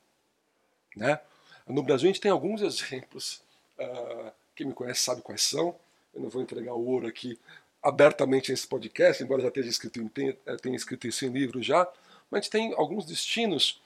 Né? 0.96 1.20
No 1.66 1.82
Brasil 1.82 2.08
a 2.08 2.12
gente 2.12 2.20
tem 2.20 2.30
alguns 2.30 2.62
exemplos. 2.62 3.42
ah, 3.78 4.32
quem 4.54 4.66
me 4.66 4.74
conhece 4.74 5.00
sabe 5.00 5.22
quais 5.22 5.42
são. 5.42 5.74
Eu 6.12 6.22
não 6.22 6.28
vou 6.28 6.42
entregar 6.42 6.74
o 6.74 6.86
ouro 6.86 7.06
aqui 7.06 7.38
abertamente 7.82 8.50
nesse 8.50 8.66
podcast, 8.66 9.22
embora 9.22 9.42
já 9.42 9.50
tenha 9.50 9.66
escrito, 9.66 10.06
tenha, 10.10 10.36
eh, 10.44 10.56
tenha 10.56 10.76
escrito 10.76 11.06
isso 11.06 11.24
em 11.24 11.30
livro 11.30 11.62
já. 11.62 11.90
Mas 12.30 12.40
a 12.40 12.42
gente 12.42 12.50
tem 12.50 12.74
alguns 12.74 13.06
destinos 13.06 13.80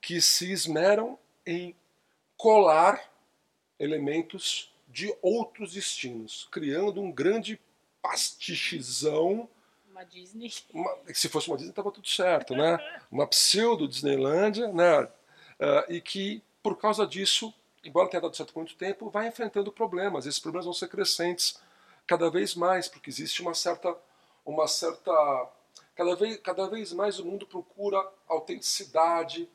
que 0.00 0.20
se 0.20 0.52
esmeram 0.52 1.18
em 1.44 1.74
colar 2.36 3.10
elementos 3.78 4.72
de 4.88 5.14
outros 5.20 5.72
destinos, 5.72 6.48
criando 6.50 7.00
um 7.00 7.10
grande 7.10 7.60
pastichezão. 8.00 9.48
Uma 10.00 10.04
Disney. 10.06 10.50
Uma- 10.72 10.96
se 11.12 11.28
fosse 11.28 11.48
uma 11.48 11.56
Disney, 11.56 11.70
estava 11.70 11.90
tudo 11.92 12.08
certo, 12.08 12.54
né? 12.54 12.78
Uma 13.10 13.26
pseudo 13.26 13.86
Disneylândia, 13.86 14.68
né? 14.72 15.06
Ah, 15.58 15.84
e 15.90 16.00
que, 16.00 16.42
por 16.62 16.76
causa 16.78 17.06
disso, 17.06 17.52
embora 17.84 18.08
tenha 18.08 18.22
dado 18.22 18.34
certo 18.34 18.54
por 18.54 18.60
muito 18.60 18.76
tempo, 18.76 19.10
vai 19.10 19.28
enfrentando 19.28 19.70
problemas. 19.70 20.24
Esses 20.24 20.40
problemas 20.40 20.64
vão 20.64 20.72
ser 20.72 20.88
crescentes 20.88 21.60
cada 22.06 22.30
vez 22.30 22.54
mais, 22.54 22.88
porque 22.88 23.10
existe 23.10 23.42
uma 23.42 23.52
certa. 23.54 23.94
Uma 24.42 24.66
certa 24.66 25.12
cada, 25.94 26.16
vez, 26.16 26.38
cada 26.38 26.66
vez 26.66 26.94
mais 26.94 27.18
o 27.18 27.26
mundo 27.26 27.46
procura 27.46 28.02
autenticidade, 28.26 29.46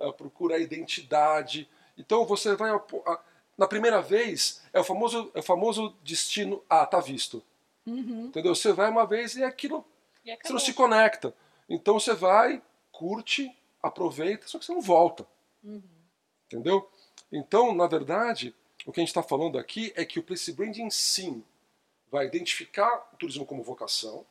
ah, 0.00 0.12
procura 0.12 0.58
identidade. 0.58 1.68
Então 1.96 2.26
você 2.26 2.56
vai. 2.56 2.70
ah, 3.06 3.20
Na 3.56 3.68
primeira 3.68 4.02
vez, 4.02 4.62
é 4.72 4.80
o 4.80 4.84
famoso, 4.84 5.30
é 5.32 5.38
o 5.38 5.42
famoso 5.44 5.94
destino. 6.02 6.60
Ah, 6.68 6.84
tá 6.84 6.98
visto. 6.98 7.40
Uhum. 7.86 8.26
Entendeu? 8.26 8.54
Você 8.54 8.72
vai 8.72 8.90
uma 8.90 9.06
vez 9.06 9.36
e 9.36 9.44
aquilo 9.44 9.84
E 9.84 9.91
você 10.24 10.52
não 10.52 10.60
se 10.60 10.72
conecta. 10.72 11.34
Então 11.68 11.98
você 11.98 12.14
vai, 12.14 12.62
curte, 12.90 13.54
aproveita, 13.82 14.46
só 14.46 14.58
que 14.58 14.64
você 14.64 14.72
não 14.72 14.80
volta. 14.80 15.26
Uhum. 15.62 15.82
Entendeu? 16.46 16.88
Então, 17.30 17.74
na 17.74 17.86
verdade, 17.86 18.54
o 18.86 18.92
que 18.92 19.00
a 19.00 19.02
gente 19.02 19.08
está 19.08 19.22
falando 19.22 19.58
aqui 19.58 19.92
é 19.96 20.04
que 20.04 20.18
o 20.18 20.22
Place 20.22 20.52
Branding 20.52 20.90
sim 20.90 21.44
vai 22.10 22.26
identificar 22.26 23.08
o 23.12 23.16
turismo 23.16 23.46
como 23.46 23.62
vocação, 23.62 24.26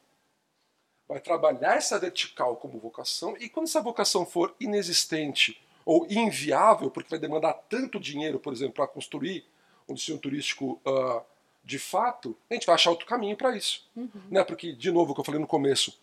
vai 1.08 1.20
trabalhar 1.20 1.76
essa 1.76 1.98
vertical 1.98 2.56
como 2.58 2.80
vocação, 2.80 3.36
e 3.40 3.50
quando 3.50 3.68
essa 3.68 3.82
vocação 3.82 4.26
for 4.26 4.56
inexistente 4.60 5.60
ou 5.84 6.06
inviável, 6.10 6.92
porque 6.92 7.10
vai 7.10 7.20
demandar 7.20 7.54
tanto 7.54 8.00
dinheiro, 8.00 8.40
por 8.40 8.54
exemplo, 8.54 8.76
para 8.76 8.88
construir 8.88 9.46
um 9.90 9.96
destino 9.96 10.20
turístico 10.20 10.80
ah, 10.86 11.24
de 11.64 11.78
fato, 11.80 12.36
a 12.50 12.54
gente 12.54 12.66
vai 12.66 12.76
achar 12.76 12.90
outro 12.90 13.06
caminho 13.06 13.36
para 13.38 13.56
isso. 13.56 13.88
Né? 14.30 14.44
Porque, 14.44 14.74
de 14.74 14.92
novo, 14.92 15.12
o 15.12 15.16
que 15.16 15.22
eu 15.22 15.26
falei 15.26 15.40
no 15.40 15.48
começo, 15.48 15.98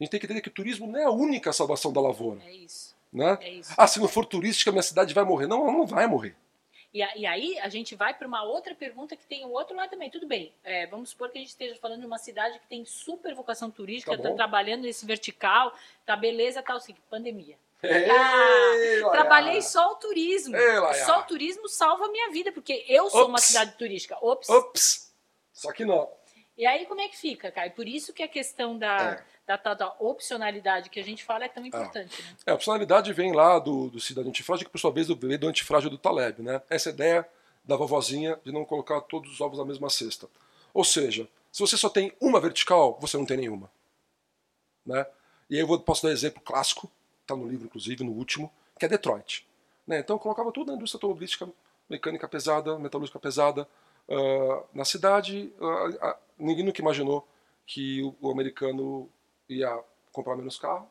a 0.00 0.02
gente 0.04 0.10
tem 0.10 0.20
que 0.20 0.26
entender 0.26 0.40
que 0.40 0.48
o 0.48 0.52
turismo 0.52 0.86
não 0.86 0.98
é 0.98 1.04
a 1.04 1.10
única 1.10 1.52
salvação 1.52 1.92
da 1.92 2.00
lavoura. 2.00 2.40
É 2.44 2.52
isso. 2.52 2.94
Né? 3.12 3.36
É 3.42 3.50
isso. 3.50 3.74
Ah, 3.76 3.86
se 3.86 4.00
não 4.00 4.08
for 4.08 4.24
turística, 4.24 4.70
minha 4.72 4.82
cidade 4.82 5.12
vai 5.12 5.24
morrer. 5.24 5.46
Não, 5.46 5.62
ela 5.62 5.72
não 5.72 5.86
vai 5.86 6.06
morrer. 6.06 6.34
E, 6.94 7.02
a- 7.02 7.16
e 7.16 7.24
aí 7.26 7.58
a 7.58 7.68
gente 7.70 7.94
vai 7.94 8.12
para 8.14 8.28
uma 8.28 8.42
outra 8.42 8.74
pergunta 8.74 9.16
que 9.16 9.24
tem 9.26 9.44
o 9.46 9.50
outro 9.50 9.74
lado 9.76 9.90
também. 9.90 10.10
Tudo 10.10 10.26
bem, 10.26 10.52
é, 10.62 10.86
vamos 10.86 11.10
supor 11.10 11.30
que 11.30 11.38
a 11.38 11.40
gente 11.40 11.50
esteja 11.50 11.74
falando 11.76 12.00
de 12.00 12.06
uma 12.06 12.18
cidade 12.18 12.58
que 12.58 12.66
tem 12.66 12.84
super 12.84 13.34
vocação 13.34 13.70
turística, 13.70 14.12
Tá 14.12 14.16
está 14.16 14.28
bom. 14.30 14.36
trabalhando 14.36 14.82
nesse 14.82 15.04
vertical, 15.06 15.74
tá 16.06 16.14
beleza, 16.16 16.62
tal, 16.62 16.76
assim, 16.76 16.94
pandemia. 17.10 17.56
Ei, 17.82 18.08
Ah. 18.10 19.10
Trabalhei 19.10 19.60
só 19.60 19.92
o 19.92 19.94
turismo. 19.96 20.56
Ei. 20.56 20.94
Só 21.04 21.20
o 21.20 21.22
turismo 21.24 21.68
salva 21.68 22.06
a 22.06 22.08
minha 22.10 22.30
vida, 22.30 22.52
porque 22.52 22.84
eu 22.88 23.10
sou 23.10 23.26
uma 23.26 23.34
Ops. 23.38 23.44
cidade 23.44 23.72
turística. 23.76 24.16
Ops. 24.20 24.48
Ops! 24.48 25.12
Só 25.52 25.72
que 25.72 25.84
não. 25.84 26.08
E 26.56 26.64
aí, 26.66 26.86
como 26.86 27.00
é 27.00 27.08
que 27.08 27.16
fica, 27.16 27.50
Caio? 27.50 27.72
Por 27.72 27.88
isso 27.88 28.12
que 28.12 28.22
a 28.22 28.28
questão 28.28 28.78
da, 28.78 29.22
É. 29.48 29.56
da, 29.56 29.74
da 29.74 29.96
opcionalidade 29.98 30.90
que 30.90 31.00
a 31.00 31.04
gente 31.04 31.24
fala 31.24 31.44
é 31.46 31.48
tão 31.48 31.64
importante, 31.64 32.22
né? 32.22 32.36
É, 32.46 32.50
a 32.52 32.54
opcionalidade 32.54 33.12
vem 33.12 33.32
lá 33.32 33.58
do, 33.58 33.88
do 33.88 33.98
cidadão 34.00 34.28
antifrágil, 34.30 34.66
que 34.66 34.70
por 34.70 34.78
sua 34.78 34.92
vez 34.92 35.08
vem 35.08 35.38
do 35.38 35.48
antifrágil 35.48 35.90
do 35.90 35.98
Taleb, 35.98 36.40
né? 36.42 36.62
Essa 36.70 36.90
ideia 36.90 37.26
da 37.64 37.74
vovozinha 37.74 38.38
de 38.44 38.52
não 38.52 38.64
colocar 38.64 39.00
todos 39.02 39.32
os 39.32 39.40
ovos 39.40 39.58
na 39.58 39.64
mesma 39.64 39.88
cesta. 39.88 40.28
Ou 40.74 40.84
seja, 40.84 41.28
se 41.50 41.60
você 41.60 41.76
só 41.76 41.88
tem 41.88 42.12
uma 42.20 42.40
vertical, 42.40 42.98
você 43.00 43.16
não 43.16 43.26
tem 43.26 43.36
nenhuma. 43.38 43.70
Né? 44.84 45.06
E 45.48 45.54
aí 45.56 45.60
eu 45.60 45.66
vou, 45.66 45.78
posso 45.80 46.02
dar 46.02 46.08
um 46.10 46.12
exemplo 46.12 46.40
clássico, 46.42 46.90
está 47.32 47.36
no 47.36 47.48
livro 47.48 47.66
inclusive, 47.66 48.04
no 48.04 48.12
último, 48.12 48.52
que 48.78 48.84
é 48.84 48.88
Detroit. 48.88 49.46
Né? 49.86 49.98
Então 49.98 50.18
colocava 50.18 50.52
tudo 50.52 50.68
na 50.68 50.76
indústria 50.76 50.98
automobilística, 50.98 51.48
mecânica 51.88 52.28
pesada, 52.28 52.78
metalúrgica 52.78 53.18
pesada, 53.18 53.66
ah, 54.08 54.64
na 54.74 54.84
cidade, 54.84 55.52
ah, 55.60 55.90
ah, 56.00 56.18
ninguém 56.38 56.64
nunca 56.64 56.80
imaginou 56.80 57.26
que 57.66 58.02
o, 58.02 58.14
o 58.20 58.30
americano 58.30 59.08
ia 59.48 59.82
comprar 60.12 60.36
menos 60.36 60.58
carro, 60.58 60.88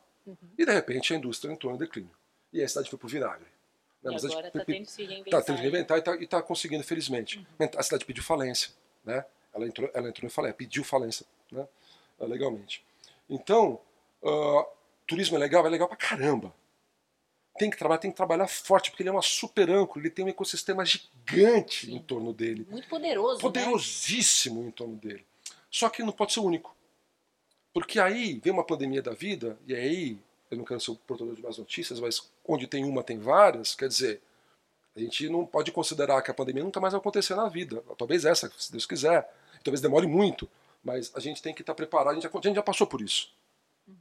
e 0.57 0.65
de 0.65 0.71
repente 0.71 1.13
a 1.13 1.17
indústria 1.17 1.51
entrou 1.51 1.73
em 1.73 1.77
declínio. 1.77 2.11
E 2.53 2.59
aí 2.59 2.65
a 2.65 2.69
cidade 2.69 2.89
foi 2.89 2.99
pro 2.99 3.07
vinagre. 3.07 3.47
Né? 4.03 4.11
Mas 4.11 4.25
a 4.25 4.27
agora 4.27 4.47
está 4.47 4.65
tendo 4.65 4.85
que 4.85 4.91
se 4.91 5.05
reinventar. 5.05 5.39
Tá 5.39 5.45
tendo 5.45 5.55
que 5.55 5.61
reinventar 5.61 5.97
e 5.97 6.01
tá, 6.01 6.15
e 6.15 6.27
tá 6.27 6.41
conseguindo, 6.41 6.83
felizmente. 6.83 7.45
A 7.77 7.83
cidade 7.83 8.05
pediu 8.05 8.23
falência, 8.23 8.71
né? 9.03 9.25
Ela 9.53 9.67
entrou, 9.67 9.89
ela 9.93 10.09
entrou 10.09 10.25
em 10.25 10.29
falência, 10.29 10.55
pediu 10.55 10.83
falência, 10.83 11.25
né? 11.51 11.67
Ah, 12.19 12.25
Legalmente. 12.25 12.85
Então, 13.29 13.79
ah, 14.23 14.67
turismo 15.11 15.35
é 15.35 15.39
legal, 15.39 15.65
é 15.65 15.69
legal 15.69 15.89
pra 15.89 15.97
caramba. 15.97 16.53
Tem 17.57 17.69
que 17.69 17.77
trabalhar, 17.77 17.99
tem 17.99 18.09
que 18.09 18.15
trabalhar 18.15 18.47
forte, 18.47 18.89
porque 18.89 19.03
ele 19.03 19.09
é 19.09 19.11
uma 19.11 19.21
super 19.21 19.69
âncora, 19.69 19.99
ele 19.99 20.09
tem 20.09 20.23
um 20.23 20.29
ecossistema 20.29 20.85
gigante 20.85 21.87
Sim. 21.87 21.95
em 21.95 21.99
torno 21.99 22.33
dele, 22.33 22.65
Muito 22.69 22.87
poderoso, 22.87 23.35
né? 23.35 23.41
poderosíssimo 23.41 24.63
em 24.63 24.71
torno 24.71 24.95
dele. 24.95 25.25
Só 25.69 25.89
que 25.89 26.01
não 26.01 26.13
pode 26.13 26.31
ser 26.31 26.39
o 26.39 26.45
único. 26.45 26.73
Porque 27.73 27.99
aí 27.99 28.39
vem 28.41 28.53
uma 28.53 28.63
pandemia 28.63 29.01
da 29.01 29.11
vida, 29.11 29.59
e 29.67 29.75
aí, 29.75 30.17
eu 30.49 30.57
não 30.57 30.63
quero 30.63 30.79
ser 30.79 30.91
o 30.91 30.95
portador 30.95 31.35
de 31.35 31.41
mais 31.41 31.57
notícias, 31.57 31.99
mas 31.99 32.31
onde 32.47 32.67
tem 32.67 32.85
uma 32.85 33.03
tem 33.03 33.19
várias, 33.19 33.75
quer 33.75 33.89
dizer, 33.89 34.21
a 34.95 34.99
gente 34.99 35.27
não 35.27 35.45
pode 35.45 35.73
considerar 35.73 36.21
que 36.21 36.31
a 36.31 36.33
pandemia 36.33 36.63
nunca 36.63 36.79
mais 36.79 36.93
vai 36.93 36.99
acontecer 36.99 37.35
na 37.35 37.49
vida. 37.49 37.83
Talvez 37.97 38.23
essa, 38.23 38.51
se 38.57 38.71
Deus 38.71 38.85
quiser. 38.85 39.29
Talvez 39.63 39.79
demore 39.79 40.07
muito, 40.07 40.49
mas 40.83 41.11
a 41.15 41.19
gente 41.19 41.41
tem 41.41 41.53
que 41.53 41.61
estar 41.61 41.75
preparado. 41.75 42.11
A 42.11 42.13
gente 42.13 42.23
já, 42.23 42.29
a 42.29 42.41
gente 42.41 42.55
já 42.55 42.63
passou 42.63 42.87
por 42.87 43.01
isso. 43.01 43.31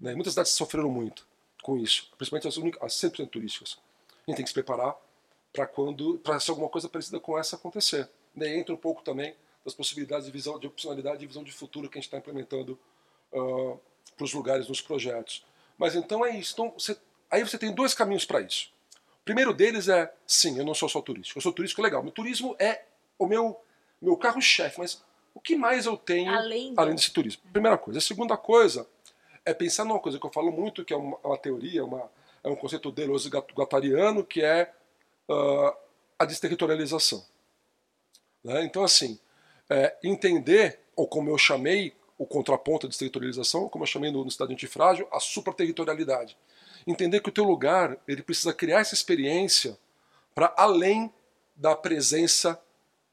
Né? 0.01 0.15
Muitas 0.15 0.33
cidades 0.35 0.53
sofreram 0.53 0.91
muito 0.91 1.27
com 1.63 1.77
isso, 1.79 2.11
principalmente 2.17 2.49
as, 2.49 2.57
únicas, 2.57 2.83
as 2.83 2.93
100% 2.95 3.29
turísticas. 3.31 3.79
A 4.27 4.31
gente 4.31 4.37
tem 4.37 4.45
que 4.45 4.51
se 4.51 4.55
preparar 4.55 4.95
para 5.53 5.67
quando, 5.67 6.19
para 6.19 6.39
se 6.41 6.51
alguma 6.51 6.69
coisa 6.69 6.89
parecida 6.89 7.19
com 7.21 7.39
essa 7.39 7.57
acontecer. 7.57 8.09
Daí 8.35 8.57
entra 8.59 8.75
um 8.75 8.79
pouco 8.79 9.03
também 9.03 9.35
das 9.65 9.75
possibilidades 9.75 10.27
de 10.27 10.33
visão, 10.33 10.59
de 10.59 10.67
opcionalidade 10.67 11.23
e 11.23 11.27
visão 11.27 11.43
de 11.45 11.53
futuro 11.53 11.89
que 11.89 11.99
a 11.99 12.01
gente 12.01 12.07
está 12.07 12.19
implementando 12.19 12.79
para 13.31 14.25
os 14.25 14.33
lugares 14.33 14.69
nos 14.69 14.81
projetos. 14.81 15.45
Mas 15.79 15.95
então 15.95 16.25
é 16.25 16.37
isso. 16.37 16.53
Então, 16.53 16.71
você, 16.77 16.97
aí 17.31 17.43
você 17.43 17.59
tem 17.59 17.73
dois 17.75 17.95
caminhos 17.95 18.25
para 18.25 18.41
isso. 18.41 18.71
O 19.21 19.25
primeiro 19.25 19.53
deles 19.53 19.89
é, 19.89 20.13
sim, 20.27 20.59
eu 20.59 20.65
não 20.65 20.75
sou 20.75 20.89
só 20.89 21.01
turístico. 21.01 21.39
Eu 21.39 21.43
sou 21.43 21.53
turístico 21.53 21.83
legal. 21.83 22.03
Meu 22.03 22.13
turismo 22.13 22.57
é 22.59 22.85
o 23.19 23.27
meu, 23.27 23.61
meu 24.01 24.17
carro-chefe, 24.17 24.79
mas 24.79 25.03
o 25.35 25.41
que 25.41 25.57
mais 25.57 25.87
eu 25.87 25.97
tenho 25.97 26.33
Além 26.33 26.75
do- 26.75 26.81
além 26.81 26.95
desse 26.95 27.13
turismo? 27.13 27.43
Primeira 27.53 27.77
coisa. 27.79 27.99
A 27.99 28.03
segunda 28.03 28.37
coisa 28.37 28.87
é 29.45 29.55
pensar 29.55 29.85
numa 29.85 30.01
coisa 30.01 30.19
que 30.19 30.27
eu 30.27 30.33
falo 30.33 30.51
muito, 30.51 30.85
que 30.85 30.93
é 30.93 30.97
uma, 30.97 31.17
uma 31.23 31.39
teoria, 31.39 31.85
uma, 31.85 32.11
é 32.43 32.49
um 32.49 32.57
conceito 32.57 32.91
Deleuze 32.91 33.29
guattariano, 33.29 34.25
que 34.25 34.43
é 34.43 34.73
ah, 35.29 35.77
a 36.19 36.25
desterritorialização. 36.25 37.25
Né? 38.45 38.65
Então, 38.65 38.83
assim, 38.83 39.19
é, 39.69 39.97
entender, 40.03 40.81
ou 40.97 41.07
como 41.07 41.31
eu 41.31 41.39
chamei 41.39 41.95
o 42.19 42.27
contraponto 42.27 42.87
à 42.87 42.89
desterritorialização, 42.89 43.69
como 43.69 43.85
eu 43.85 43.87
chamei 43.87 44.11
no, 44.11 44.25
no 44.25 44.31
Cidade 44.31 44.53
Antifrágil, 44.53 45.09
a 45.11 45.21
supraterritorialidade. 45.21 46.37
Entender 46.87 47.21
que 47.21 47.29
o 47.29 47.33
teu 47.33 47.45
lugar 47.45 47.97
ele 48.07 48.23
precisa 48.23 48.53
criar 48.53 48.81
essa 48.81 48.95
experiência 48.95 49.79
para 50.35 50.53
além 50.57 51.13
da 51.57 51.75
presença 51.75 52.61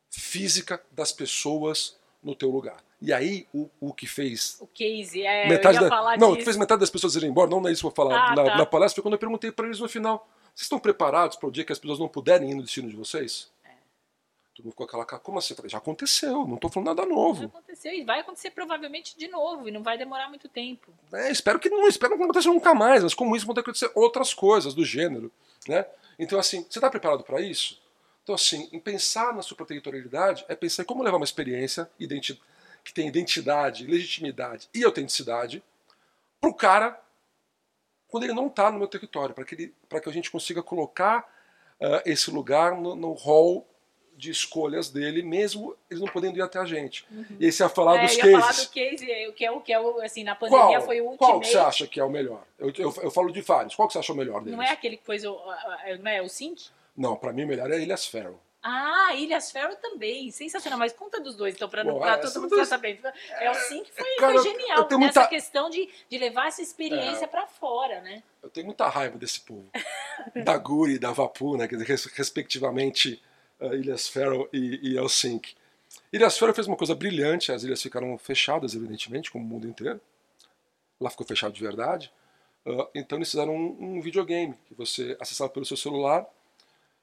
física 0.09 0.81
das 0.91 1.11
pessoas 1.11 1.97
no 2.23 2.35
teu 2.35 2.49
lugar. 2.49 2.83
E 2.99 3.13
aí, 3.13 3.47
o, 3.53 3.69
o 3.79 3.93
que 3.93 4.07
fez 4.07 4.57
O 4.59 4.65
case, 4.67 5.21
é, 5.21 5.47
metade 5.47 5.77
eu 5.77 5.83
ia 5.83 5.89
da- 5.89 6.17
não, 6.17 6.31
o 6.31 6.35
que 6.37 6.43
fez 6.43 6.57
metade 6.57 6.79
das 6.79 6.89
pessoas 6.89 7.15
irem 7.15 7.29
embora, 7.29 7.49
não 7.49 7.67
é 7.67 7.71
isso 7.71 7.81
que 7.81 7.85
eu 7.87 7.91
vou 7.91 7.95
falar 7.95 8.31
Ah, 8.31 8.35
na, 8.35 8.43
tá. 8.43 8.57
na 8.57 8.65
palestra, 8.65 8.95
foi 8.95 9.03
quando 9.03 9.13
eu 9.13 9.19
perguntei 9.19 9.51
para 9.51 9.65
eles 9.67 9.79
no 9.79 9.87
final: 9.87 10.27
vocês 10.55 10.63
estão 10.65 10.79
preparados 10.79 11.37
para 11.37 11.47
o 11.47 11.51
dia 11.51 11.63
que 11.63 11.71
as 11.71 11.77
pessoas 11.77 11.99
não 11.99 12.07
puderem 12.07 12.49
ir 12.51 12.55
no 12.55 12.63
destino 12.63 12.89
de 12.89 12.95
vocês? 12.95 13.51
É. 13.63 13.69
Todo 14.55 14.65
mundo 14.65 14.71
ficou 14.71 14.85
aquela 14.87 15.05
cara, 15.05 15.21
como 15.21 15.37
assim? 15.37 15.53
Eu 15.53 15.57
falei, 15.57 15.69
já 15.69 15.77
aconteceu, 15.77 16.47
não 16.47 16.55
estou 16.55 16.71
falando 16.71 16.87
nada 16.87 17.03
Já 17.03 17.07
novo. 17.07 17.45
aconteceu 17.45 17.93
e 17.93 18.03
vai 18.03 18.21
acontecer 18.21 18.49
provavelmente 18.49 19.15
de 19.15 19.27
novo 19.27 19.67
e 19.67 19.71
não 19.71 19.83
vai 19.83 19.95
demorar 19.95 20.27
muito 20.29 20.49
tempo. 20.49 20.91
É, 21.13 21.29
espero 21.31 21.59
que 21.59 21.69
não 21.69 21.87
espero 21.87 22.13
que 22.13 22.17
não 22.17 22.25
aconteça 22.25 22.49
nunca 22.49 22.73
mais, 22.73 23.03
mas 23.03 23.13
como 23.13 23.35
isso 23.35 23.45
vão 23.45 23.53
ter 23.53 23.61
que 23.61 23.69
acontecer 23.69 23.91
outras 23.93 24.33
coisas 24.33 24.73
do 24.73 24.83
gênero. 24.83 25.31
Né? 25.67 25.85
Então, 26.17 26.39
assim, 26.39 26.65
você 26.67 26.79
está 26.79 26.89
preparado 26.89 27.23
para 27.23 27.39
isso? 27.41 27.79
Então, 28.23 28.33
assim, 28.33 28.67
em 28.73 28.79
pensar 28.79 29.33
na 29.35 29.43
supraterritorialidade 29.43 30.43
é 30.49 30.55
pensar 30.55 30.81
em 30.81 30.85
como 30.85 31.03
levar 31.03 31.17
uma 31.17 31.23
experiência 31.23 31.87
identi- 31.99 32.41
que 32.87 32.93
tem 32.93 33.05
identidade, 33.05 33.85
legitimidade 33.85 34.69
e 34.73 34.81
autenticidade 34.85 35.61
para 36.39 36.49
o 36.49 36.53
cara 36.53 36.97
quando 38.07 38.23
ele 38.23 38.31
não 38.33 38.47
está 38.47 38.71
no 38.71 38.79
meu 38.79 38.87
território, 38.87 39.35
para 39.35 39.43
que, 39.43 39.55
ele- 39.55 39.75
que 39.89 40.09
a 40.09 40.13
gente 40.13 40.31
consiga 40.31 40.63
colocar 40.63 41.29
ah, 41.81 42.01
esse 42.05 42.31
lugar 42.31 42.77
no, 42.77 42.95
no 42.95 43.11
hall 43.11 43.67
de 44.15 44.31
escolhas 44.31 44.89
dele, 44.89 45.21
mesmo 45.21 45.75
eles 45.91 46.01
não 46.01 46.07
podendo 46.07 46.37
ir 46.37 46.41
até 46.41 46.59
a 46.59 46.63
gente. 46.65 47.05
E 47.37 47.45
aí 47.47 47.51
você 47.51 47.61
ia 47.61 47.67
falar 47.67 47.97
é, 47.97 48.05
dos 48.05 48.15
cases. 48.15 48.31
falar 48.31 48.53
do 48.53 48.69
case, 48.69 49.11
é, 49.11 49.27
o 49.27 49.33
que 49.33 49.45
é 49.45 49.51
o 49.51 49.59
que 49.59 49.73
é 49.73 50.05
assim, 50.05 50.23
na 50.23 50.33
pandemia 50.33 50.77
Qual? 50.77 50.81
foi 50.81 51.01
o 51.01 51.17
Qual 51.17 51.41
que 51.41 51.47
você 51.47 51.57
acha 51.57 51.85
que 51.85 51.99
é 51.99 52.03
o 52.05 52.09
melhor? 52.09 52.41
Eu, 52.57 52.71
eu, 52.77 52.93
eu 53.03 53.11
falo 53.11 53.33
de 53.33 53.41
vários. 53.41 53.75
Qual 53.75 53.85
que 53.85 53.93
você 53.93 53.99
acha 53.99 54.13
o 54.13 54.15
melhor 54.15 54.39
deles? 54.39 54.57
Não 54.57 54.63
é 54.63 54.71
aquele 54.71 54.95
que 54.95 55.03
pôs 55.03 55.25
o. 55.25 55.37
Não 56.01 56.09
é 56.09 56.21
o 56.21 56.29
Sync? 56.29 56.69
Não, 56.95 57.17
pra 57.17 57.33
mim 57.33 57.43
o 57.43 57.47
melhor 57.47 57.69
é 57.69 57.77
Ilhas 57.79 58.07
Farrell. 58.07 58.39
Ah, 58.69 59.13
Ilhas 59.15 59.49
Ferro 59.51 59.75
também. 59.77 60.29
Sensacional. 60.29 60.77
Mas 60.77 60.91
conta 60.91 61.19
dos 61.21 61.35
dois, 61.35 61.55
então, 61.55 61.69
pra, 61.69 61.83
não- 61.83 61.99
pra 61.99 62.13
é, 62.13 62.17
todo 62.17 62.41
mundo 62.41 62.49
ficar 62.49 62.65
sabendo. 62.65 63.07
É 63.39 63.49
o 63.49 63.53
Sync 63.53 63.89
foi, 63.93 64.15
Cara, 64.17 64.33
foi 64.33 64.43
genial 64.43 64.81
nessa 64.83 64.97
muita- 64.97 65.27
questão 65.27 65.69
de, 65.69 65.89
de 66.09 66.17
levar 66.17 66.47
essa 66.47 66.61
experiência 66.61 67.23
É. 67.23 67.27
pra 67.27 67.47
fora, 67.47 68.01
né? 68.01 68.21
Eu 68.43 68.49
tenho 68.49 68.65
muita 68.65 68.87
raiva 68.89 69.17
desse 69.17 69.39
povo. 69.39 69.69
da 70.43 70.57
Guri 70.57 70.95
e 70.95 70.99
da 70.99 71.11
Vapu, 71.11 71.55
né? 71.55 71.65
res- 71.65 72.05
respectivamente 72.07 73.21
uh, 73.61 73.73
Ilhas 73.73 74.07
Farrell 74.09 74.49
e, 74.51 74.79
e 74.91 74.97
Helsinki. 74.97 75.55
Ilhas 76.11 76.37
Farrell 76.37 76.53
fez 76.55 76.67
uma 76.67 76.75
coisa 76.75 76.93
brilhante, 76.93 77.51
as 77.51 77.63
ilhas 77.63 77.81
ficaram 77.81 78.17
fechadas, 78.17 78.75
evidentemente, 78.75 79.31
como 79.31 79.45
o 79.45 79.47
mundo 79.47 79.65
inteiro. 79.67 80.01
Lá 80.99 81.09
ficou 81.09 81.25
fechado 81.25 81.53
de 81.53 81.61
verdade. 81.61 82.11
Uh, 82.65 82.85
então 82.93 83.17
eles 83.17 83.31
fizeram 83.31 83.55
um, 83.55 83.77
um 83.97 84.01
videogame 84.01 84.53
que 84.67 84.73
você 84.73 85.15
acessava 85.21 85.49
pelo 85.49 85.65
seu 85.65 85.77
celular 85.77 86.25